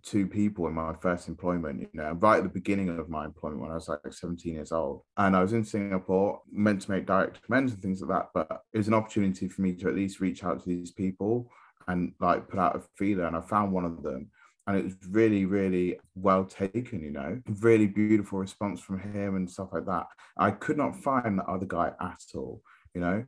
[0.03, 3.61] two people in my first employment, you know, right at the beginning of my employment
[3.61, 5.03] when I was like 17 years old.
[5.15, 8.29] And I was in Singapore, meant to make direct amends and things like that.
[8.33, 11.49] But it was an opportunity for me to at least reach out to these people
[11.87, 13.27] and like put out a feeler.
[13.27, 14.29] And I found one of them
[14.67, 19.49] and it was really really well taken you know really beautiful response from him and
[19.49, 20.05] stuff like that.
[20.37, 22.61] I could not find the other guy at all
[22.93, 23.25] you know.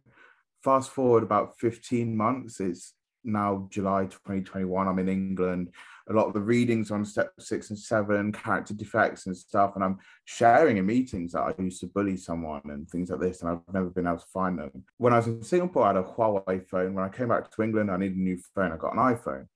[0.64, 2.94] Fast forward about 15 months it's
[3.26, 5.70] now july 2021 i'm in england.
[6.10, 9.84] A lot of the readings on step six and seven character defects and stuff and
[9.84, 13.52] i'm sharing in meetings that i used to bully someone and things like this and
[13.52, 14.72] i've never been able to find them.
[14.98, 16.94] When i was in singapore i had a huawei phone.
[16.94, 18.72] When i came back to england i needed a new phone.
[18.72, 19.48] I got an iphone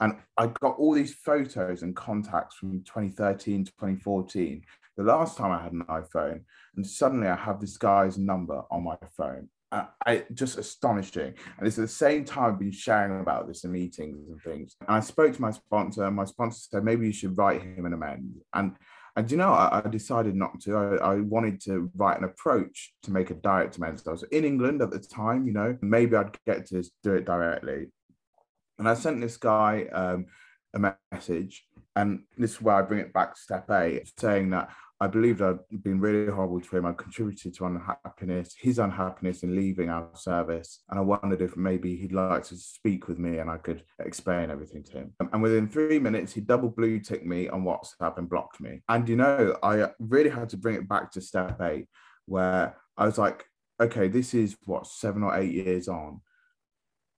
[0.00, 4.62] and I got all these photos and contacts from 2013 to 2014,
[4.96, 6.42] the last time I had an iPhone.
[6.76, 9.48] And suddenly I have this guy's number on my phone.
[9.72, 11.34] Uh, I just astonishing.
[11.58, 14.76] And it's at the same time I've been sharing about this in meetings and things.
[14.80, 17.86] And I spoke to my sponsor, and my sponsor said, maybe you should write him
[17.86, 18.36] an amend.
[18.54, 18.76] And
[19.16, 20.76] and you know, I, I decided not to.
[20.76, 24.06] I, I, wanted to write an approach to make a direct amends.
[24.06, 27.24] I was in England at the time, you know, maybe I'd get to do it
[27.24, 27.86] directly.
[28.78, 30.26] And I sent this guy um,
[30.74, 34.70] a message, and this is where I bring it back to step eight, saying that
[34.98, 36.86] I believed I'd been really horrible to him.
[36.86, 40.82] I contributed to unhappiness, his unhappiness in leaving our service.
[40.88, 44.50] And I wondered if maybe he'd like to speak with me and I could explain
[44.50, 45.14] everything to him.
[45.32, 48.82] And within three minutes, he double blue ticked me on WhatsApp and blocked me.
[48.88, 51.88] And, you know, I really had to bring it back to step eight,
[52.24, 53.44] where I was like,
[53.78, 56.22] okay, this is what, seven or eight years on.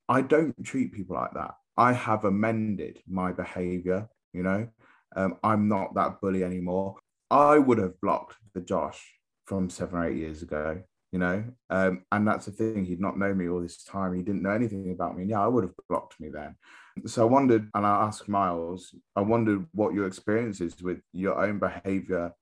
[0.08, 1.54] I don't treat people like that.
[1.76, 4.68] I have amended my behavior, you know.
[5.14, 6.96] Um, I'm not that bully anymore.
[7.30, 9.00] I would have blocked the Josh
[9.44, 11.44] from seven or eight years ago, you know.
[11.70, 14.14] Um, and that's the thing, he'd not known me all this time.
[14.14, 15.22] He didn't know anything about me.
[15.22, 16.56] And yeah, I would have blocked me then.
[17.06, 21.40] So I wondered, and I asked Miles, I wondered what your experience is with your
[21.40, 22.32] own behavior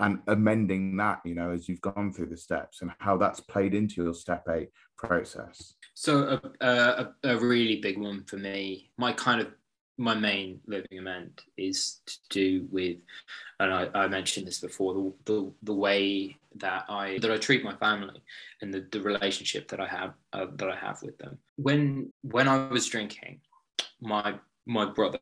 [0.00, 3.74] and amending that, you know, as you've gone through the steps and how that's played
[3.74, 5.74] into your step eight process.
[5.94, 9.48] So a, a, a really big one for me, my kind of
[9.98, 12.98] my main living amend is to do with,
[13.60, 17.64] and I, I mentioned this before, the, the, the way that I that I treat
[17.64, 18.20] my family
[18.60, 21.38] and the, the relationship that I have uh, that I have with them.
[21.56, 23.40] When when I was drinking,
[24.00, 24.34] my
[24.66, 25.18] my brother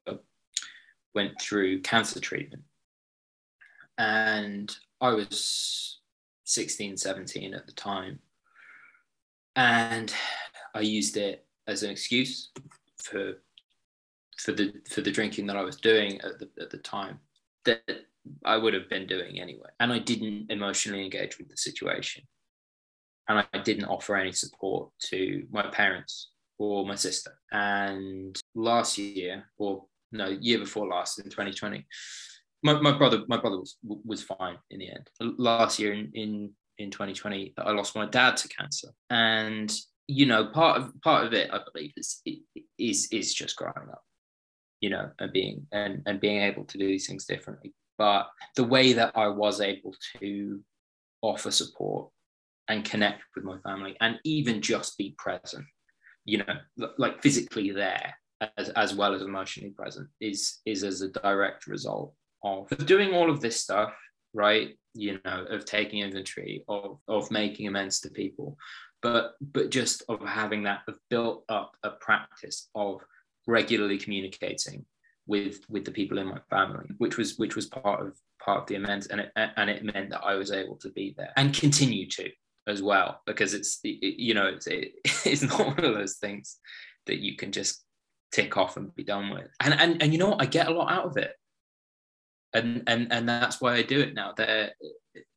[1.14, 2.64] went through cancer treatment
[3.98, 6.00] and I was
[6.44, 8.20] 16, 17 at the time.
[9.56, 10.12] And
[10.74, 12.50] I used it as an excuse
[12.98, 13.34] for
[14.38, 17.20] for the for the drinking that I was doing at the at the time
[17.64, 17.82] that
[18.44, 19.68] I would have been doing anyway.
[19.80, 22.24] And I didn't emotionally engage with the situation.
[23.28, 27.38] And I didn't offer any support to my parents or my sister.
[27.52, 31.86] And last year, or no, year before last in 2020,
[32.64, 35.08] my, my brother my brother was was fine in the end.
[35.38, 39.72] Last year in in in 2020, I lost my dad to cancer, and
[40.08, 42.22] you know part of part of it I believe is
[42.78, 44.02] is is just growing up,
[44.80, 47.74] you know, and being and and being able to do these things differently.
[47.98, 50.60] But the way that I was able to
[51.22, 52.10] offer support
[52.66, 55.66] and connect with my family and even just be present,
[56.24, 58.14] you know, like physically there
[58.56, 63.30] as, as well as emotionally present is is as a direct result of doing all
[63.30, 63.92] of this stuff,
[64.32, 64.76] right?
[64.94, 68.56] You know, of taking inventory, of of making amends to people,
[69.02, 73.00] but but just of having that of built up a practice of
[73.46, 74.84] regularly communicating
[75.26, 78.66] with with the people in my family, which was which was part of part of
[78.66, 81.52] the amends, and it and it meant that I was able to be there and
[81.54, 82.30] continue to
[82.66, 84.92] as well because it's it, you know it's it,
[85.24, 86.58] it's not one of those things
[87.06, 87.84] that you can just
[88.34, 89.48] tick off and be done with.
[89.60, 90.42] And and and you know what?
[90.42, 91.34] I get a lot out of it.
[92.54, 94.32] And and and that's why I do it now.
[94.36, 94.72] They're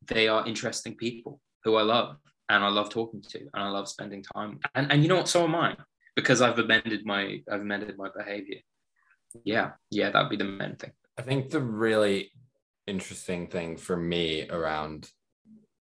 [0.06, 2.16] they are interesting people who I love
[2.48, 4.60] and I love talking to and I love spending time.
[4.74, 5.28] And and you know what?
[5.28, 5.76] So am I
[6.16, 8.58] because I've amended my I've amended my behavior.
[9.44, 10.92] Yeah, yeah, that'd be the main thing.
[11.18, 12.30] I think the really
[12.86, 15.10] interesting thing for me around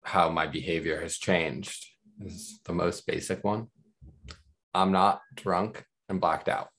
[0.03, 1.85] how my behavior has changed
[2.21, 3.67] is the most basic one.
[4.73, 6.69] I'm not drunk and blacked out.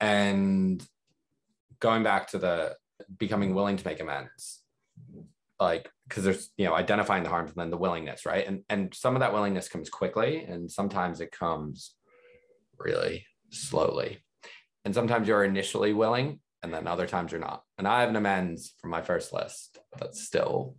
[0.00, 0.84] And
[1.80, 2.76] going back to the
[3.18, 4.62] becoming willing to make amends,
[5.60, 8.46] like because there's you know identifying the harms and then the willingness, right?
[8.46, 11.94] And and some of that willingness comes quickly, and sometimes it comes
[12.78, 14.18] really slowly.
[14.84, 17.62] And sometimes you're initially willing, and then other times you're not.
[17.78, 20.76] And I have an amends from my first list that's still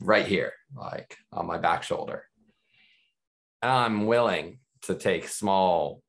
[0.00, 2.24] right here, like on my back shoulder.
[3.62, 6.02] And I'm willing to take small,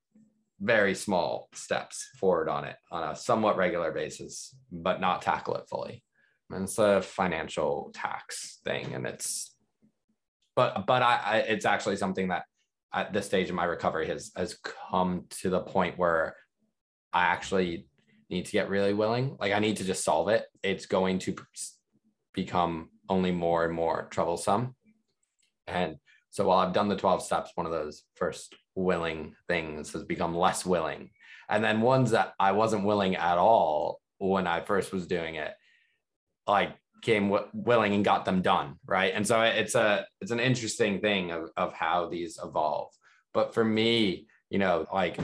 [0.59, 5.67] very small steps forward on it on a somewhat regular basis, but not tackle it
[5.69, 6.03] fully.
[6.49, 8.93] And it's a financial tax thing.
[8.93, 9.55] And it's,
[10.55, 12.43] but, but I, I it's actually something that
[12.93, 14.57] at this stage of my recovery has, has
[14.89, 16.35] come to the point where
[17.11, 17.87] I actually
[18.29, 19.35] need to get really willing.
[19.39, 20.45] Like I need to just solve it.
[20.63, 21.35] It's going to
[22.33, 24.75] become only more and more troublesome.
[25.67, 25.97] And
[26.29, 30.35] so while I've done the 12 steps, one of those first willing things has become
[30.35, 31.09] less willing.
[31.49, 35.53] And then ones that I wasn't willing at all when I first was doing it,
[36.47, 38.75] like came w- willing and got them done.
[38.85, 39.13] Right.
[39.13, 42.91] And so it's a, it's an interesting thing of, of how these evolve.
[43.33, 45.17] But for me, you know, like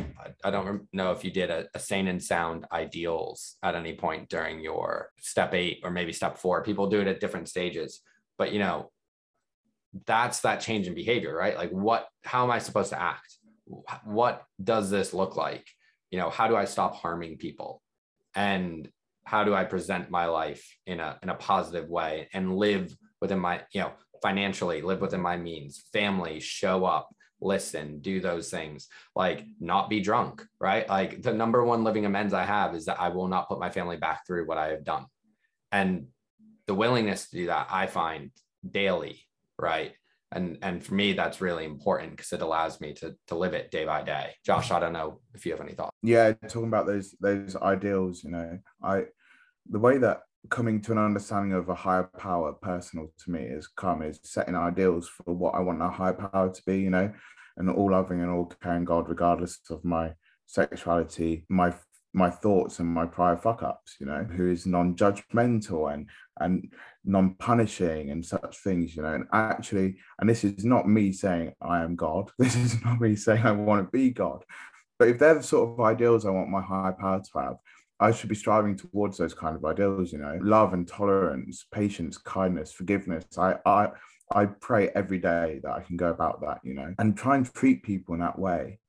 [0.43, 4.29] I don't know if you did a, a, sane and sound ideals at any point
[4.29, 6.63] during your step eight or maybe step four.
[6.63, 8.01] People do it at different stages,
[8.37, 8.91] but you know,
[10.05, 11.55] that's that change in behavior, right?
[11.55, 13.37] Like, what, how am I supposed to act?
[14.03, 15.67] What does this look like?
[16.09, 17.81] You know, how do I stop harming people?
[18.35, 18.89] And
[19.25, 23.39] how do I present my life in a in a positive way and live within
[23.39, 23.91] my, you know,
[24.21, 27.09] financially, live within my means, family, show up,
[27.41, 30.87] listen, do those things, like not be drunk, right?
[30.87, 33.69] Like the number one living amends I have is that I will not put my
[33.69, 35.05] family back through what I have done.
[35.71, 36.07] And
[36.67, 38.31] the willingness to do that, I find
[38.69, 39.21] daily,
[39.57, 39.93] right?
[40.31, 43.71] And and for me, that's really important because it allows me to to live it
[43.71, 44.35] day by day.
[44.45, 45.95] Josh, I don't know if you have any thoughts.
[46.01, 49.05] Yeah, talking about those those ideals, you know, I
[49.69, 53.67] the way that coming to an understanding of a higher power personal to me is
[53.67, 57.11] come is setting ideals for what I want a higher power to be, you know,
[57.57, 60.13] and all loving and all caring God, regardless of my
[60.47, 61.73] sexuality, my
[62.13, 66.09] my thoughts and my prior fuck ups, you know, who is non-judgmental and
[66.39, 66.71] and
[67.05, 69.13] non-punishing and such things, you know.
[69.13, 72.31] And actually, and this is not me saying I am God.
[72.39, 74.43] This is not me saying I want to be God.
[74.99, 77.55] But if they're the sort of ideals I want my higher power to have,
[77.99, 82.17] I should be striving towards those kind of ideals, you know, love and tolerance, patience,
[82.17, 83.25] kindness, forgiveness.
[83.37, 83.89] I, I,
[84.31, 87.51] I pray every day that I can go about that, you know, and try and
[87.53, 88.79] treat people in that way.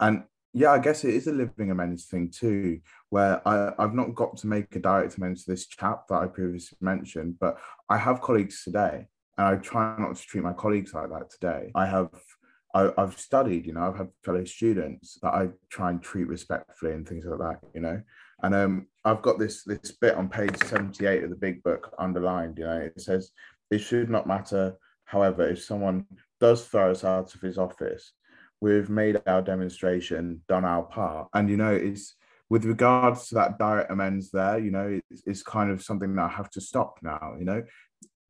[0.00, 0.24] And
[0.56, 2.80] yeah, I guess it is a living amends thing too,
[3.10, 6.26] where I, I've not got to make a direct amends to this chap that I
[6.26, 10.94] previously mentioned, but I have colleagues today, and I try not to treat my colleagues
[10.94, 11.72] like that today.
[11.74, 12.08] I have
[12.72, 16.92] I, have studied, you know, I've had fellow students that I try and treat respectfully
[16.92, 18.00] and things like that, you know.
[18.42, 22.58] And um, I've got this this bit on page 78 of the big book underlined,
[22.58, 23.30] you know, it says,
[23.70, 26.06] it should not matter, however, if someone
[26.40, 28.12] does throw us out of his office,
[28.64, 31.28] we've made our demonstration, done our part.
[31.34, 32.14] And, you know, it's
[32.48, 36.22] with regards to that direct amends there, you know, it's, it's kind of something that
[36.22, 37.62] I have to stop now, you know.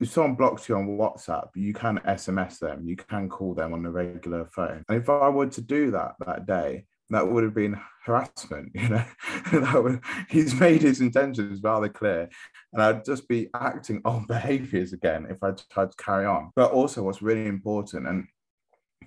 [0.00, 3.86] If someone blocks you on WhatsApp, you can SMS them, you can call them on
[3.86, 4.84] a regular phone.
[4.88, 8.88] And if I were to do that that day, that would have been harassment, you
[8.88, 9.04] know.
[9.52, 12.28] that would, he's made his intentions rather clear,
[12.72, 16.50] and I'd just be acting on behaviours again if I tried to carry on.
[16.56, 18.26] But also, what's really important, and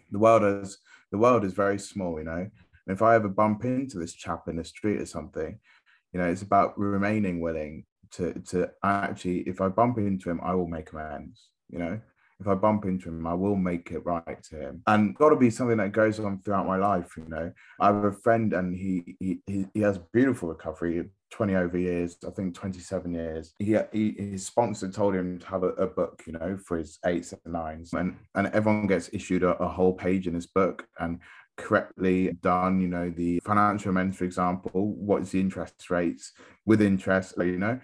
[0.09, 0.77] the world is
[1.11, 2.49] the world is very small, you know.
[2.87, 5.59] And if I ever bump into this chap in the street or something,
[6.13, 10.53] you know, it's about remaining willing to to actually, if I bump into him, I
[10.55, 11.99] will make amends, you know
[12.39, 14.83] if I bump into him, I will make it right to him.
[14.85, 17.17] And got to be something that goes on throughout my life.
[17.17, 21.09] You know, I have a friend and he he he has beautiful recovery.
[21.31, 23.53] 20 over years, I think 27 years.
[23.59, 26.99] He, he his sponsor told him to have a, a, book, you know, for his
[27.05, 30.87] eights and nines, and and everyone gets issued a, a whole page in his book
[30.99, 31.19] and
[31.57, 32.79] correctly done.
[32.81, 36.33] You know, the financial amends, for example, what is the interest rates
[36.65, 37.79] with interest, you know,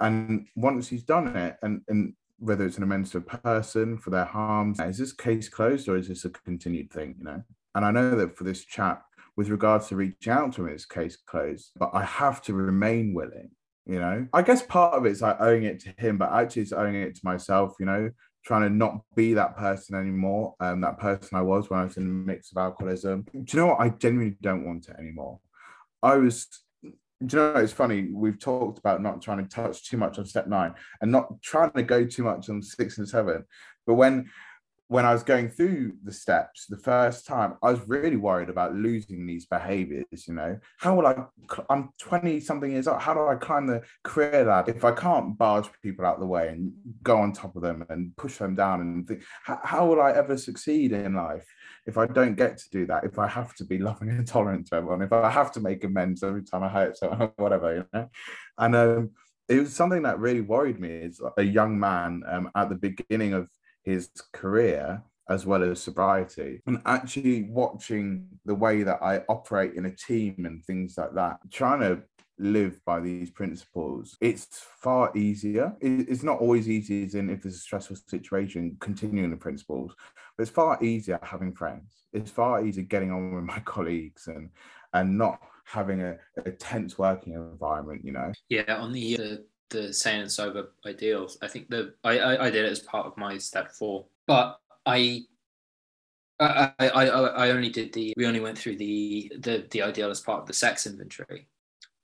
[0.00, 4.10] and once he's done it, and and whether it's an amends to a person for
[4.10, 4.80] their harms.
[4.80, 7.14] Is this case closed or is this a continued thing?
[7.18, 7.42] You know,
[7.74, 9.04] and I know that for this chap,
[9.36, 11.72] with regards to reach out to him, it's case closed.
[11.76, 13.50] But I have to remain willing.
[13.86, 16.72] You know, I guess part of it's like owing it to him, but actually it's
[16.72, 17.74] owing it to myself.
[17.78, 18.10] You know,
[18.44, 20.54] trying to not be that person anymore.
[20.60, 23.26] Um, that person I was when I was in the mix of alcoholism.
[23.32, 23.80] Do you know what?
[23.80, 25.40] I genuinely don't want it anymore.
[26.02, 26.46] I was
[27.26, 30.26] do you know it's funny we've talked about not trying to touch too much on
[30.26, 33.44] step nine and not trying to go too much on six and seven
[33.86, 34.28] but when
[34.88, 38.74] when I was going through the steps the first time, I was really worried about
[38.74, 40.28] losing these behaviors.
[40.28, 41.24] You know, how will I?
[41.70, 43.00] I'm 20 something years old.
[43.00, 46.26] How do I climb the career ladder if I can't barge people out of the
[46.26, 46.72] way and
[47.02, 48.82] go on top of them and push them down?
[48.82, 51.46] And think, how, how will I ever succeed in life
[51.86, 53.04] if I don't get to do that?
[53.04, 55.82] If I have to be loving and tolerant to everyone, if I have to make
[55.84, 58.08] amends every time I hurt someone, whatever, you know,
[58.58, 59.10] and um,
[59.48, 61.02] it was something that really worried me.
[61.02, 63.48] As a young man um, at the beginning of
[63.84, 69.86] his career as well as sobriety and actually watching the way that I operate in
[69.86, 72.02] a team and things like that, trying to
[72.38, 74.46] live by these principles, it's
[74.80, 75.74] far easier.
[75.80, 79.94] It's not always easy as in if there's a stressful situation, continuing the principles,
[80.36, 82.06] but it's far easier having friends.
[82.12, 84.50] It's far easier getting on with my colleagues and
[84.92, 88.32] and not having a, a tense working environment, you know.
[88.48, 89.36] Yeah, on the uh,
[89.74, 91.36] the sane sober ideals.
[91.42, 94.60] I think the I, I, I did it as part of my step four, but
[94.86, 95.22] I
[96.40, 100.20] I, I, I only did the we only went through the the the ideal as
[100.20, 101.48] part of the sex inventory,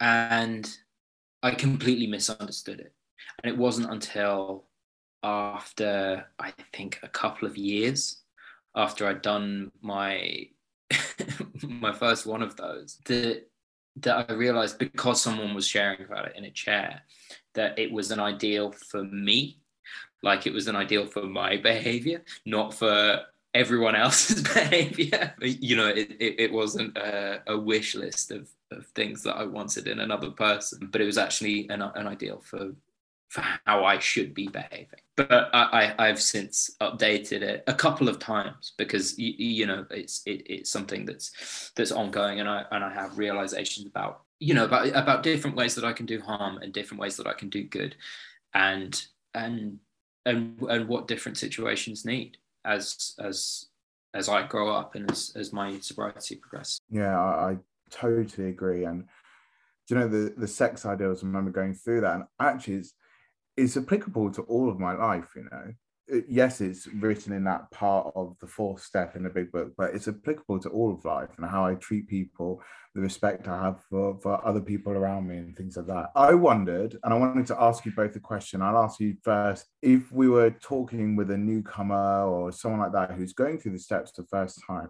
[0.00, 0.68] and
[1.42, 2.92] I completely misunderstood it,
[3.42, 4.64] and it wasn't until
[5.22, 8.22] after I think a couple of years
[8.74, 10.48] after I'd done my
[11.62, 13.46] my first one of those that
[13.96, 17.02] that I realized because someone was sharing about it in a chair
[17.54, 19.58] that it was an ideal for me.
[20.22, 23.20] Like it was an ideal for my behavior not for
[23.54, 25.34] everyone else's behavior.
[25.40, 29.44] You know it, it, it wasn't a, a, wish list of, of things that i
[29.44, 32.72] wanted in another person but it was actually an, an ideal for
[33.28, 35.00] for how i should be behaving.
[35.16, 39.86] But I, I have since updated it a couple of times because you, you know
[39.90, 44.54] it's it, it's something that's that's ongoing and i and i have realizations about you
[44.54, 47.34] know about about different ways that I can do harm and different ways that I
[47.34, 47.94] can do good,
[48.54, 49.00] and
[49.34, 49.78] and
[50.26, 53.66] and and what different situations need as as
[54.14, 56.80] as I grow up and as as my sobriety progresses.
[56.90, 57.56] Yeah, I, I
[57.90, 58.84] totally agree.
[58.84, 59.04] And
[59.88, 61.22] you know the the sex ideals?
[61.22, 62.94] I remember going through that, and actually, it's
[63.56, 65.32] it's applicable to all of my life.
[65.36, 65.72] You know,
[66.28, 69.94] yes, it's written in that part of the fourth step in the big book, but
[69.94, 72.62] it's applicable to all of life and how I treat people,
[72.94, 76.10] the respect I have for, for other people around me, and things like that.
[76.14, 78.62] I wondered, and I wanted to ask you both a question.
[78.62, 83.12] I'll ask you first if we were talking with a newcomer or someone like that
[83.16, 84.88] who's going through the steps the first time,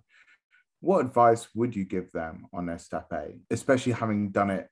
[0.80, 4.68] what advice would you give them on their step A, especially having done it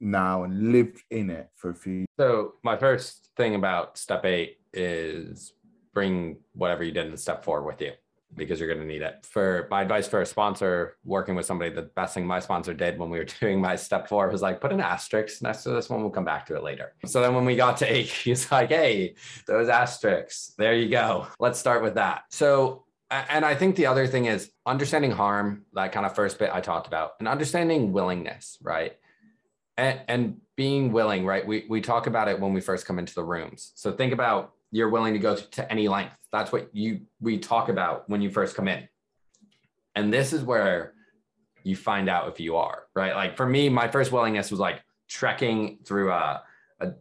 [0.00, 2.04] now and lived in it for a few?
[2.18, 5.52] So, my first thing about step eight is
[5.92, 7.92] bring whatever you did in step four with you
[8.36, 9.26] because you're going to need it.
[9.26, 12.98] For my advice for a sponsor working with somebody, the best thing my sponsor did
[12.98, 15.90] when we were doing my step four was like put an asterisk next to this
[15.90, 16.00] one.
[16.00, 16.94] We'll come back to it later.
[17.06, 19.14] So then when we got to eight, he's like, hey,
[19.46, 21.26] those asterisks, there you go.
[21.38, 22.24] Let's start with that.
[22.30, 26.50] So and I think the other thing is understanding harm, that kind of first bit
[26.52, 28.96] I talked about, and understanding willingness, right?
[29.76, 31.44] And, and being willing, right?
[31.44, 33.72] We, we talk about it when we first come into the rooms.
[33.74, 36.14] So think about you're willing to go to any length.
[36.32, 38.88] That's what you we talk about when you first come in.
[39.94, 40.94] And this is where
[41.64, 43.14] you find out if you are, right?
[43.14, 46.42] Like for me, my first willingness was like trekking through a,
[46.80, 46.92] a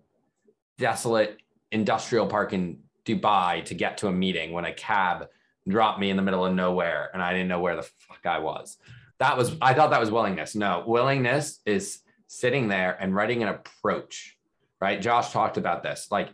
[0.77, 1.37] desolate
[1.71, 5.27] industrial park in Dubai to get to a meeting when a cab
[5.67, 8.39] dropped me in the middle of nowhere and I didn't know where the fuck I
[8.39, 8.77] was.
[9.19, 10.55] That was I thought that was willingness.
[10.55, 14.37] No, willingness is sitting there and writing an approach,
[14.81, 15.01] right?
[15.01, 16.07] Josh talked about this.
[16.09, 16.29] Like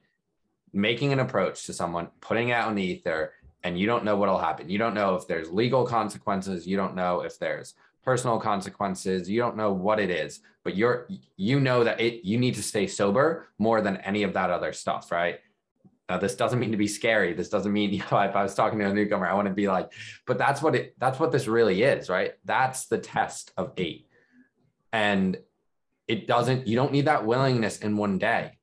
[0.75, 4.37] making an approach to someone, putting out in the ether, and you don't know what'll
[4.37, 4.69] happen.
[4.69, 6.67] You don't know if there's legal consequences.
[6.67, 7.73] You don't know if there's
[8.03, 9.27] personal consequences.
[9.29, 11.07] You don't know what it is, but you're
[11.37, 14.73] you know that it you need to stay sober more than any of that other
[14.73, 15.39] stuff, right?
[16.07, 17.33] Now, this doesn't mean to be scary.
[17.33, 19.53] This doesn't mean you know, if I was talking to a newcomer, I want to
[19.53, 19.91] be like,
[20.27, 22.33] but that's what it that's what this really is, right?
[22.43, 24.07] That's the test of eight.
[24.91, 25.37] And
[26.07, 28.54] it doesn't, you don't need that willingness in one day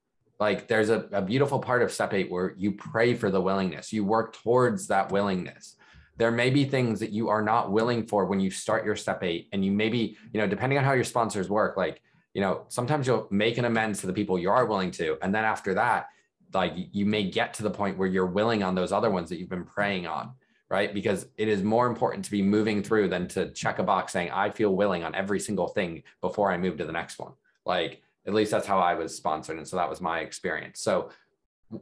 [0.42, 3.92] like there's a, a beautiful part of step eight where you pray for the willingness
[3.92, 5.76] you work towards that willingness
[6.16, 9.22] there may be things that you are not willing for when you start your step
[9.22, 12.02] eight and you maybe you know depending on how your sponsors work like
[12.34, 15.32] you know sometimes you'll make an amends to the people you are willing to and
[15.32, 16.08] then after that
[16.52, 19.38] like you may get to the point where you're willing on those other ones that
[19.38, 20.32] you've been praying on
[20.72, 20.94] right?
[20.94, 24.30] Because it is more important to be moving through than to check a box saying,
[24.30, 27.32] I feel willing on every single thing before I move to the next one.
[27.66, 29.58] Like, at least that's how I was sponsored.
[29.58, 30.80] And so that was my experience.
[30.80, 31.10] So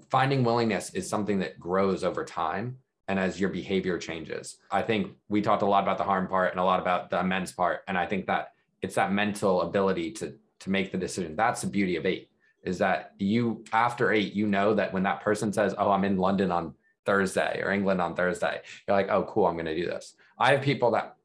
[0.09, 2.78] finding willingness is something that grows over time
[3.09, 4.59] and as your behavior changes.
[4.70, 7.20] I think we talked a lot about the harm part and a lot about the
[7.20, 7.80] amends part.
[7.88, 11.36] And I think that it's that mental ability to to make the decision.
[11.36, 12.30] That's the beauty of eight
[12.62, 16.18] is that you after eight, you know that when that person says, Oh, I'm in
[16.18, 16.74] London on
[17.07, 20.14] Thursday or England on Thursday, you're like, Oh, cool, I'm gonna do this.
[20.38, 21.16] I have people that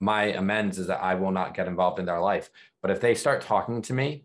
[0.00, 2.50] my amends is that I will not get involved in their life.
[2.82, 4.24] But if they start talking to me,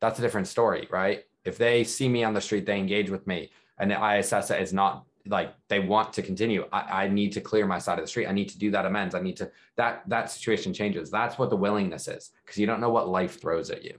[0.00, 1.24] that's a different story, right?
[1.44, 4.60] If they see me on the street, they engage with me, and I assess that
[4.60, 6.66] it's not like they want to continue.
[6.72, 8.26] I, I need to clear my side of the street.
[8.26, 9.14] I need to do that amends.
[9.14, 11.10] I need to that that situation changes.
[11.10, 13.98] That's what the willingness is because you don't know what life throws at you.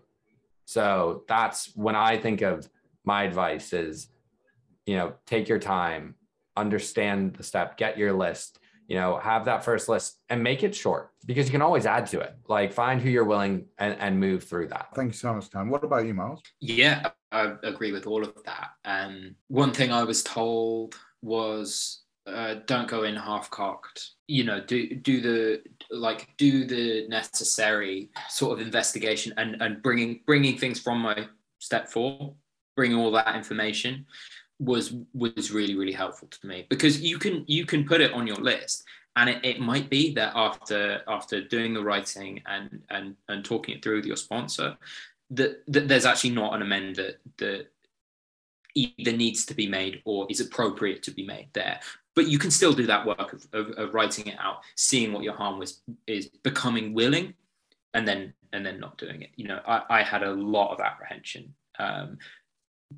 [0.66, 2.70] So that's when I think of
[3.04, 4.08] my advice is,
[4.86, 6.16] you know, take your time,
[6.56, 8.60] understand the step, get your list,
[8.92, 12.08] you know, have that first list and make it short because you can always add
[12.08, 12.36] to it.
[12.50, 14.90] Like find who you're willing and, and move through that.
[14.94, 15.70] Thank you so much, Dan.
[15.70, 16.42] What about you, Miles?
[16.60, 18.72] Yeah, I agree with all of that.
[18.84, 24.10] And um, one thing I was told was uh, don't go in half cocked.
[24.28, 30.20] You know, do do the like do the necessary sort of investigation and and bringing
[30.26, 31.30] bringing things from my
[31.60, 32.34] step four,
[32.76, 34.06] bringing all that information
[34.62, 38.28] was was really really helpful to me because you can you can put it on
[38.28, 38.84] your list
[39.16, 43.76] and it, it might be that after after doing the writing and and and talking
[43.76, 44.78] it through with your sponsor
[45.32, 47.68] that, that there's actually not an amend that that
[48.76, 51.80] either needs to be made or is appropriate to be made there.
[52.16, 55.24] But you can still do that work of, of, of, writing it out seeing what
[55.24, 57.34] your harm was is becoming willing
[57.94, 59.32] and then and then not doing it.
[59.36, 62.18] You know i, I had a lot of apprehension um,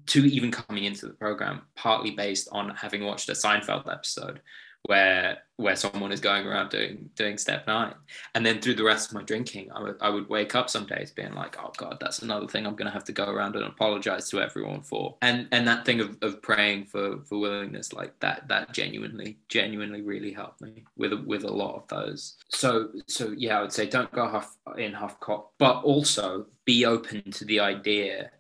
[0.07, 4.41] to even coming into the program partly based on having watched a seinfeld episode
[4.85, 7.93] where where someone is going around doing doing step nine.
[8.35, 10.85] And then through the rest of my drinking I would, I would wake up some
[10.85, 13.55] days being like oh god that's another thing i'm going to have to go around
[13.55, 15.15] and apologize to everyone for.
[15.21, 20.01] And and that thing of, of praying for for willingness like that that genuinely genuinely
[20.01, 22.35] really helped me with with a lot of those.
[22.49, 26.85] So so yeah i would say don't go half in half cock but also be
[26.85, 28.31] open to the idea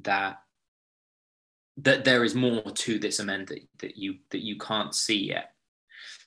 [0.00, 0.41] that
[1.78, 5.52] that there is more to this amend that, that you that you can't see yet.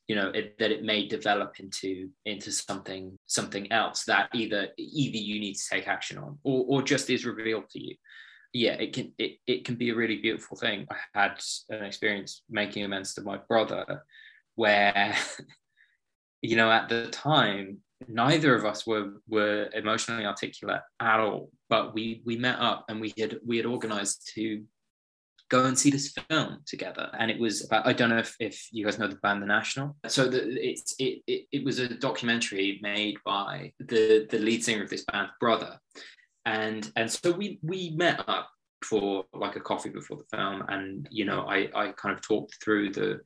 [0.07, 5.17] You know it, that it may develop into into something something else that either either
[5.17, 7.95] you need to take action on or, or just is revealed to you.
[8.53, 10.87] Yeah it can it, it can be a really beautiful thing.
[10.91, 14.03] I had an experience making amends to my brother
[14.55, 15.15] where
[16.41, 21.93] you know at the time neither of us were were emotionally articulate at all but
[21.93, 24.63] we we met up and we had we had organized to
[25.49, 27.09] go and see this film together.
[27.19, 29.47] And it was about, I don't know if, if you guys know the band The
[29.47, 29.95] National.
[30.07, 34.83] So the, it's, it, it, it was a documentary made by the, the lead singer
[34.83, 35.79] of this band's brother.
[36.45, 38.49] And, and so we, we met up
[38.83, 40.63] for like a coffee before the film.
[40.67, 43.21] And, you know, I, I kind of talked through the,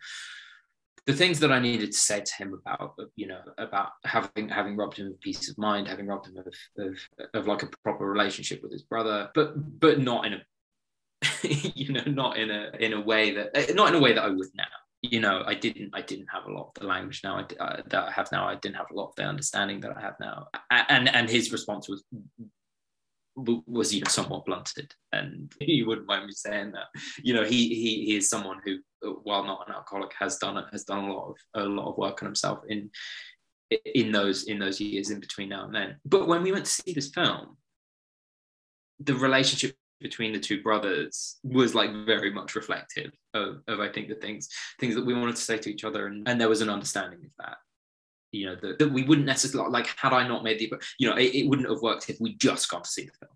[1.05, 4.76] the things that I needed to say to him about, you know, about having having
[4.78, 6.99] robbed him of peace of mind, having robbed him of, of,
[7.34, 10.41] of like a proper relationship with his brother, but but not in a
[11.43, 14.24] you know, not in a in a way that eh, not in a way that
[14.24, 14.63] I would now.
[15.01, 17.82] You know, I didn't I didn't have a lot of the language now I, uh,
[17.88, 18.47] that I have now.
[18.47, 20.47] I didn't have a lot of the understanding that I have now.
[20.72, 22.03] And and his response was
[23.36, 26.88] was you know somewhat blunted and you wouldn't mind me saying that
[27.22, 28.78] you know he he, he is someone who
[29.24, 32.22] while not an alcoholic has done has done a lot of a lot of work
[32.22, 32.89] on himself in
[33.86, 36.72] in those in those years in between now and then but when we went to
[36.72, 37.57] see this film
[38.99, 44.08] the relationship between the two brothers was like very much reflective of, of I think
[44.08, 46.08] the things things that we wanted to say to each other.
[46.08, 47.58] And, and there was an understanding of that
[48.32, 51.16] you know that, that we wouldn't necessarily like had I not made the you know
[51.16, 53.36] it, it wouldn't have worked if we just got to see the film.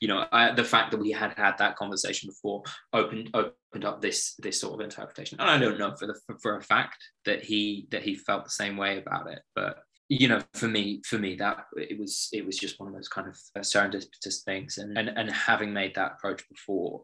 [0.00, 2.62] You know I, the fact that we had had that conversation before
[2.92, 5.40] opened opened up this this sort of interpretation.
[5.40, 8.44] And I don't know for the for, for a fact that he that he felt
[8.44, 9.78] the same way about it but
[10.08, 13.08] you know for me for me that it was it was just one of those
[13.08, 17.02] kind of serendipitous things and and, and having made that approach before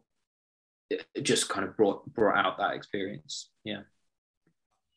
[0.90, 3.80] it just kind of brought brought out that experience yeah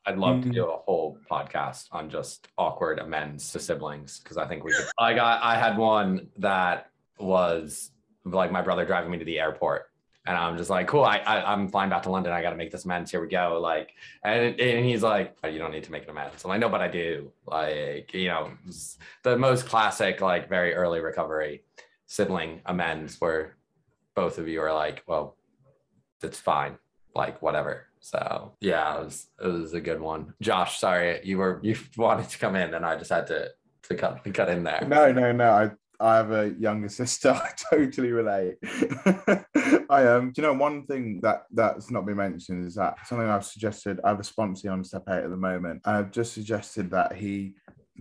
[0.05, 0.53] I'd love to mm.
[0.53, 4.85] do a whole podcast on just awkward amends to siblings because I think we could.
[4.99, 6.89] I got I had one that
[7.19, 7.89] was
[8.25, 9.85] like my brother driving me to the airport
[10.25, 11.03] and I'm just like, cool.
[11.03, 12.31] I, I am flying back to London.
[12.31, 13.11] I got to make this amends.
[13.11, 13.59] Here we go.
[13.61, 13.93] Like,
[14.23, 16.43] and and he's like, oh, you don't need to make an amends.
[16.43, 17.31] I'm like, no, but I do.
[17.45, 18.51] Like, you know,
[19.23, 21.63] the most classic, like, very early recovery
[22.05, 23.57] sibling amends where
[24.15, 25.35] both of you are like, well,
[26.21, 26.77] it's fine.
[27.15, 27.87] Like, whatever.
[28.03, 30.33] So yeah, it was it was a good one.
[30.41, 33.49] Josh, sorry, you were you wanted to come in and I just had to
[33.83, 34.85] to cut cut in there.
[34.87, 35.71] No, no, no.
[35.99, 37.29] I have a younger sister.
[37.29, 38.55] I totally relate.
[39.89, 43.27] I um, do you know one thing that that's not been mentioned is that something
[43.27, 43.99] I've suggested.
[44.03, 47.55] I have a sponsor on Step Eight at the moment, I've just suggested that he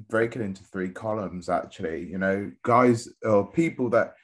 [0.09, 1.49] break it into three columns.
[1.49, 4.14] Actually, you know, guys or people that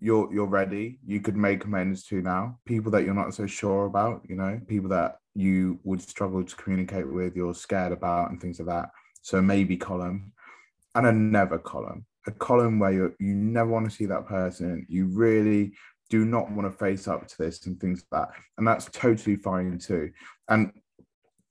[0.00, 2.58] you're you're ready, you could make amends to now.
[2.64, 6.56] People that you're not so sure about, you know, people that you would struggle to
[6.56, 8.90] communicate with, you're scared about, and things like that.
[9.22, 10.32] So maybe column
[10.94, 14.86] and a never column a column where you you never want to see that person.
[14.88, 15.72] You really
[16.08, 18.36] do not want to face up to this and things like that.
[18.58, 20.12] And that's totally fine too.
[20.48, 20.72] And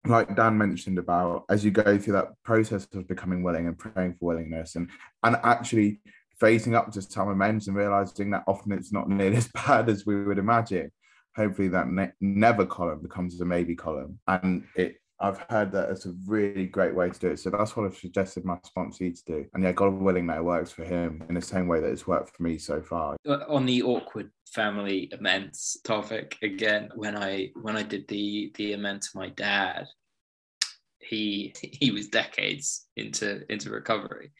[0.06, 4.14] like Dan mentioned about as you go through that process of becoming willing and praying
[4.14, 4.90] for willingness and
[5.24, 6.00] and actually
[6.40, 10.06] facing up to some amends and realizing that often it's not nearly as bad as
[10.06, 10.92] we would imagine.
[11.36, 16.06] Hopefully that ne- never column becomes a maybe column and it I've heard that it's
[16.06, 17.40] a really great way to do it.
[17.40, 19.46] So that's what I've suggested my sponsor to do.
[19.54, 22.06] And yeah, God willing that it works for him in the same way that it's
[22.06, 23.16] worked for me so far.
[23.28, 28.74] Uh, on the awkward family amends topic again, when I when I did the the
[28.74, 29.88] amend to my dad,
[31.00, 34.32] he he was decades into into recovery.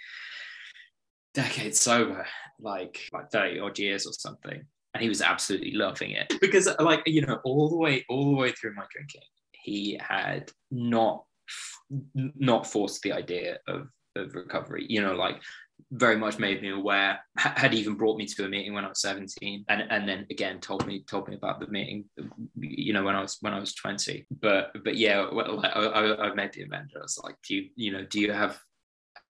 [1.34, 2.26] Decades sober,
[2.60, 4.62] like like 30 odd years or something.
[4.94, 6.34] And he was absolutely loving it.
[6.40, 9.24] Because like, you know, all the way, all the way through my drinking,
[9.66, 11.24] he had not
[12.14, 14.86] not forced the idea of, of recovery.
[14.90, 15.42] You know, like
[15.92, 19.02] very much made me aware had even brought me to a meeting when i was
[19.02, 22.06] 17 and and then again told me told me about the meeting
[22.56, 26.30] you know when i was when i was 20 but but yeah well, I, I,
[26.30, 28.58] I met the inventor i was like do you you know do you have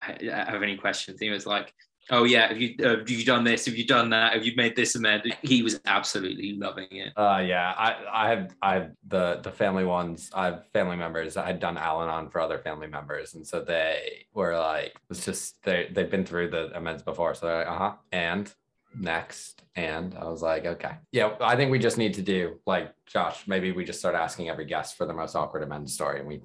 [0.02, 1.20] have any questions?
[1.20, 1.74] He was like
[2.12, 4.54] oh yeah have you uh, have you done this have you done that have you
[4.56, 7.14] made this amend he was absolutely loving it.
[7.18, 11.38] Uh yeah i i have i have the the family ones i have family members
[11.38, 15.62] i had done al-anon for other family members and so they were like it's just
[15.64, 18.54] they they've been through the amends before so they're like uh-huh and
[18.98, 20.92] next and i was like okay.
[21.12, 24.50] Yeah i think we just need to do like josh maybe we just start asking
[24.50, 26.42] every guest for the most awkward amends story and we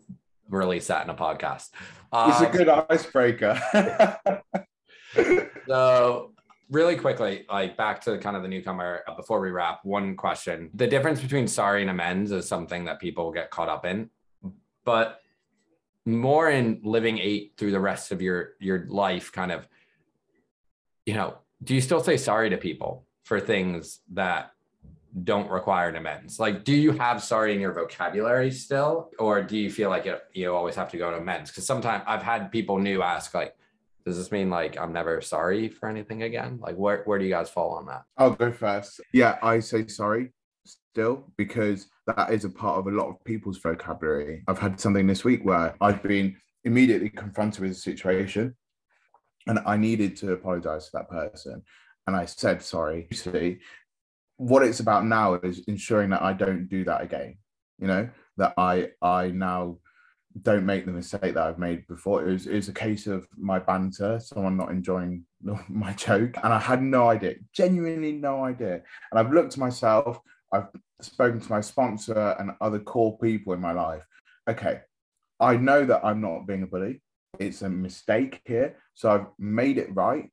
[0.50, 1.70] release that in a podcast.
[2.12, 3.60] It's um, a good icebreaker
[5.70, 6.32] so
[6.68, 10.70] really quickly, like back to kind of the newcomer uh, before we wrap, one question.
[10.74, 14.10] The difference between sorry and amends is something that people get caught up in,
[14.84, 15.20] but
[16.06, 19.68] more in living eight through the rest of your your life, kind of,
[21.06, 24.52] you know, do you still say sorry to people for things that
[25.22, 26.40] don't require an amends?
[26.40, 30.20] Like, do you have sorry in your vocabulary still, or do you feel like it,
[30.32, 31.50] you always have to go to amends?
[31.50, 33.54] Because sometimes I've had people new ask, like,
[34.04, 36.58] does this mean like I'm never sorry for anything again?
[36.60, 38.02] Like where where do you guys fall on that?
[38.16, 39.00] I'll go first.
[39.12, 40.32] Yeah, I say sorry
[40.64, 44.42] still because that is a part of a lot of people's vocabulary.
[44.48, 48.56] I've had something this week where I've been immediately confronted with a situation
[49.46, 51.62] and I needed to apologize to that person.
[52.06, 53.08] And I said sorry.
[53.12, 53.58] See,
[54.36, 57.36] what it's about now is ensuring that I don't do that again.
[57.78, 59.78] You know, that I I now
[60.42, 62.26] don't make the mistake that I've made before.
[62.26, 65.24] It was, it was a case of my banter, someone not enjoying
[65.68, 68.82] my joke, and I had no idea, genuinely no idea.
[69.10, 70.20] And I've looked to myself,
[70.52, 70.68] I've
[71.00, 74.04] spoken to my sponsor and other core people in my life.
[74.48, 74.80] Okay,
[75.38, 77.02] I know that I'm not being a bully.
[77.38, 78.76] It's a mistake here.
[78.94, 80.30] So I've made it right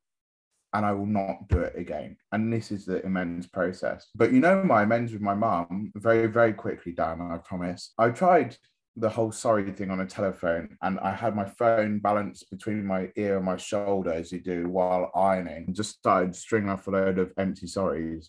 [0.74, 2.16] and I will not do it again.
[2.32, 4.06] And this is the amends process.
[4.14, 7.92] But you know, my amends with my mum, very, very quickly, Dan, I promise.
[7.96, 8.56] I tried
[8.96, 13.10] the whole sorry thing on a telephone and I had my phone balanced between my
[13.16, 16.90] ear and my shoulder as you do while ironing and just started stringing off a
[16.90, 18.28] load of empty sorries.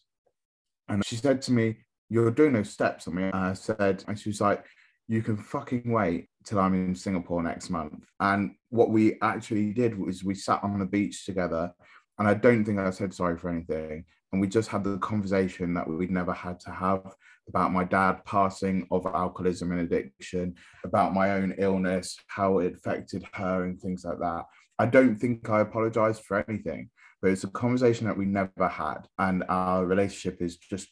[0.90, 1.78] And she said to me,
[2.10, 3.24] You're doing those steps on me.
[3.24, 4.66] And I said, and she was like,
[5.08, 8.06] You can fucking wait till I'm in Singapore next month.
[8.20, 11.72] And what we actually did was we sat on the beach together.
[12.18, 14.04] And I don't think I said sorry for anything.
[14.32, 17.16] And we just had the conversation that we'd never had to have
[17.50, 23.26] about my dad passing of alcoholism and addiction, about my own illness, how it affected
[23.34, 24.46] her, and things like that.
[24.78, 26.90] I don't think I apologized for anything,
[27.22, 29.08] but it's a conversation that we never had.
[29.18, 30.88] And our relationship is just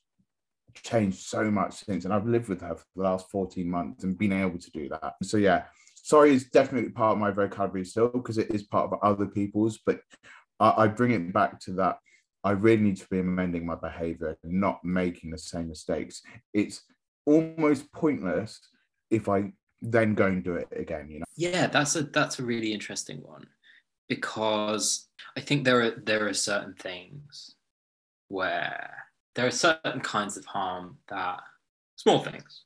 [0.75, 2.03] changed so much since.
[2.03, 4.89] And I've lived with her for the last 14 months and been able to do
[4.89, 5.15] that.
[5.23, 8.99] So, yeah, sorry is definitely part of my vocabulary still because it is part of
[9.01, 9.99] other people's, but
[10.59, 11.97] I, I bring it back to that
[12.47, 16.21] I really need to be amending my behavior, not making the same mistakes.
[16.53, 16.81] It's
[17.25, 18.61] almost pointless
[19.11, 21.25] if I then go and do it again, you know.
[21.35, 23.47] Yeah, that's a that's a really interesting one
[24.07, 27.55] because I think there are there are certain things
[28.29, 28.95] where
[29.35, 31.41] there are certain kinds of harm that
[31.97, 32.63] small things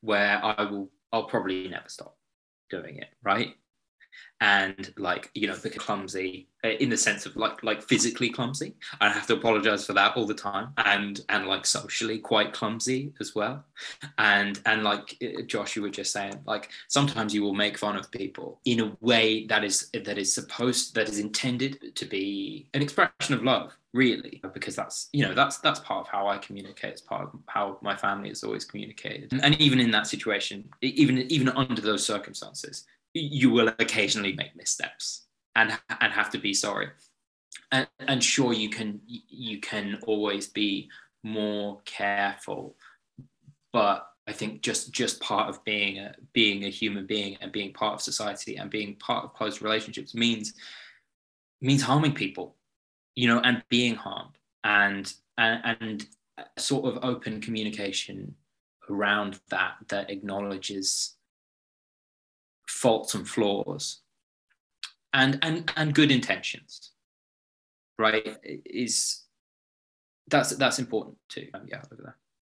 [0.00, 2.16] where I will I'll probably never stop
[2.70, 3.56] doing it, right?
[4.42, 8.74] And like you know the clumsy uh, in the sense of like like physically clumsy.
[9.00, 13.12] I have to apologize for that all the time and and like socially quite clumsy
[13.20, 13.64] as well.
[14.18, 17.96] And and like uh, josh you were just saying like sometimes you will make fun
[17.96, 22.66] of people in a way that is that is supposed that is intended to be
[22.74, 26.36] an expression of love really because that's you know that's that's part of how i
[26.38, 26.92] communicate.
[26.92, 29.38] It's part of how my family has always communicated.
[29.40, 35.26] And even in that situation even even under those circumstances you will occasionally make missteps
[35.54, 36.88] and and have to be sorry.
[37.70, 40.90] And, and sure you can you can always be
[41.24, 42.76] more careful
[43.72, 47.72] but i think just just part of being a being a human being and being
[47.72, 50.54] part of society and being part of close relationships means
[51.60, 52.56] means harming people
[53.14, 56.06] you know and being harmed and and, and
[56.58, 58.34] sort of open communication
[58.90, 61.16] around that that acknowledges
[62.72, 64.00] faults and flaws
[65.12, 66.92] and and and good intentions
[67.98, 69.24] right is
[70.28, 71.48] that's that's important too.
[71.52, 71.82] Um, yeah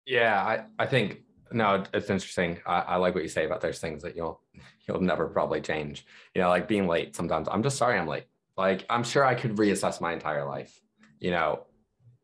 [0.05, 2.61] yeah i i think no it's interesting.
[2.65, 4.41] I, I like what you say about those things that you'll
[4.87, 6.07] you'll never probably change.
[6.35, 7.49] You know like being late sometimes.
[7.51, 8.27] I'm just sorry i'm late.
[8.57, 10.81] Like i'm sure i could reassess my entire life
[11.19, 11.67] you know.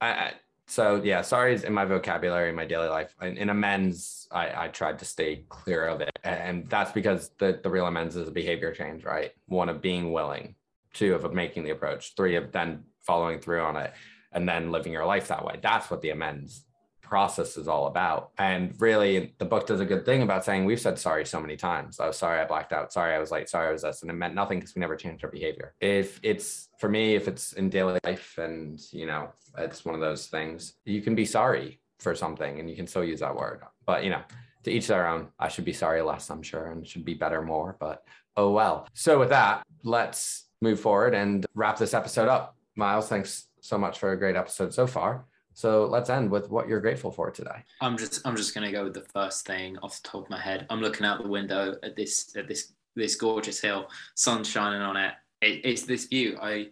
[0.00, 0.32] I,
[0.66, 3.14] so yeah, sorry is in my vocabulary in my daily life.
[3.22, 7.60] In, in amends, I, I tried to stay clear of it, and that's because the
[7.62, 9.32] the real amends is a behavior change, right?
[9.46, 10.56] One of being willing,
[10.92, 13.92] two of making the approach, three of then following through on it,
[14.32, 15.58] and then living your life that way.
[15.62, 16.65] That's what the amends
[17.06, 18.30] process is all about.
[18.38, 21.56] And really, the book does a good thing about saying we've said sorry so many
[21.56, 21.98] times.
[22.00, 22.92] Oh, sorry, I blacked out.
[22.92, 23.48] Sorry, I was late.
[23.48, 24.02] Sorry, I was this.
[24.02, 25.74] And it meant nothing because we never changed our behavior.
[25.80, 30.00] If it's for me, if it's in daily life and, you know, it's one of
[30.00, 33.62] those things, you can be sorry for something and you can still use that word.
[33.86, 34.22] But, you know,
[34.66, 35.28] to each their own.
[35.38, 37.76] I should be sorry less, I'm sure, and should be better more.
[37.78, 38.02] But
[38.36, 38.88] oh well.
[38.94, 42.56] So, with that, let's move forward and wrap this episode up.
[42.74, 45.24] Miles, thanks so much for a great episode so far.
[45.56, 47.64] So let's end with what you're grateful for today.
[47.80, 50.38] I'm just I'm just gonna go with the first thing off the top of my
[50.38, 50.66] head.
[50.68, 54.98] I'm looking out the window at this at this this gorgeous hill, sun shining on
[54.98, 55.14] it.
[55.40, 56.36] it it's this view.
[56.42, 56.68] I,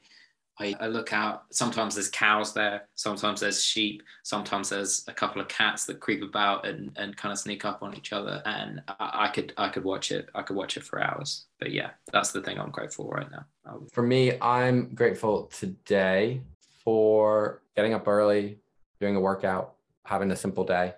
[0.61, 1.45] I I look out.
[1.51, 2.87] Sometimes there's cows there.
[2.95, 4.03] Sometimes there's sheep.
[4.23, 7.83] Sometimes there's a couple of cats that creep about and, and kind of sneak up
[7.83, 8.43] on each other.
[8.45, 10.29] And I, I could I could watch it.
[10.35, 11.47] I could watch it for hours.
[11.59, 13.47] But yeah, that's the thing I'm grateful for right now.
[13.95, 16.43] For me, I'm grateful today
[16.85, 18.59] for getting up early,
[19.05, 19.75] doing a workout,
[20.05, 20.95] having a simple day.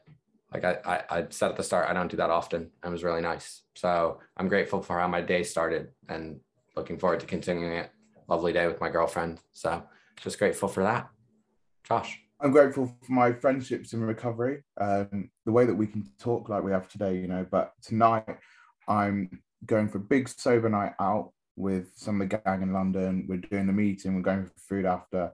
[0.52, 2.70] Like I, I, I said at the start, I don't do that often.
[2.84, 3.62] It was really nice.
[3.74, 6.38] So I'm grateful for how my day started and
[6.76, 7.90] looking forward to continuing it.
[8.28, 9.40] Lovely day with my girlfriend.
[9.52, 9.82] So
[10.22, 11.08] just grateful for that.
[11.82, 12.20] Josh.
[12.38, 16.62] I'm grateful for my friendships in recovery, um, the way that we can talk like
[16.62, 17.46] we have today, you know.
[17.50, 18.36] But tonight,
[18.86, 23.24] I'm going for a big sober night out with some of the gang in London.
[23.26, 25.32] We're doing the meeting, we're going for food after,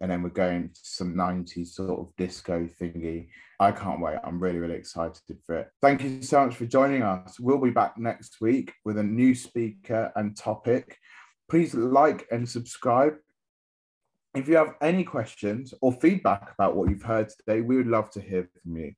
[0.00, 3.28] and then we're going to some 90s sort of disco thingy.
[3.60, 4.18] I can't wait.
[4.24, 5.70] I'm really, really excited for it.
[5.80, 7.38] Thank you so much for joining us.
[7.38, 10.98] We'll be back next week with a new speaker and topic.
[11.48, 13.14] Please like and subscribe.
[14.34, 18.10] If you have any questions or feedback about what you've heard today, we would love
[18.12, 18.92] to hear from you.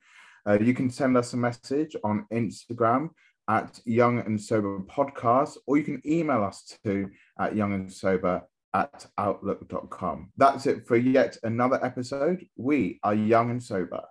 [0.49, 3.11] Uh, you can send us a message on Instagram
[3.49, 8.42] at Young and Sober Podcast, or you can email us to at Young and Sober
[8.74, 10.30] at outlook.com.
[10.36, 12.46] That's it for yet another episode.
[12.56, 14.02] We are young and sober.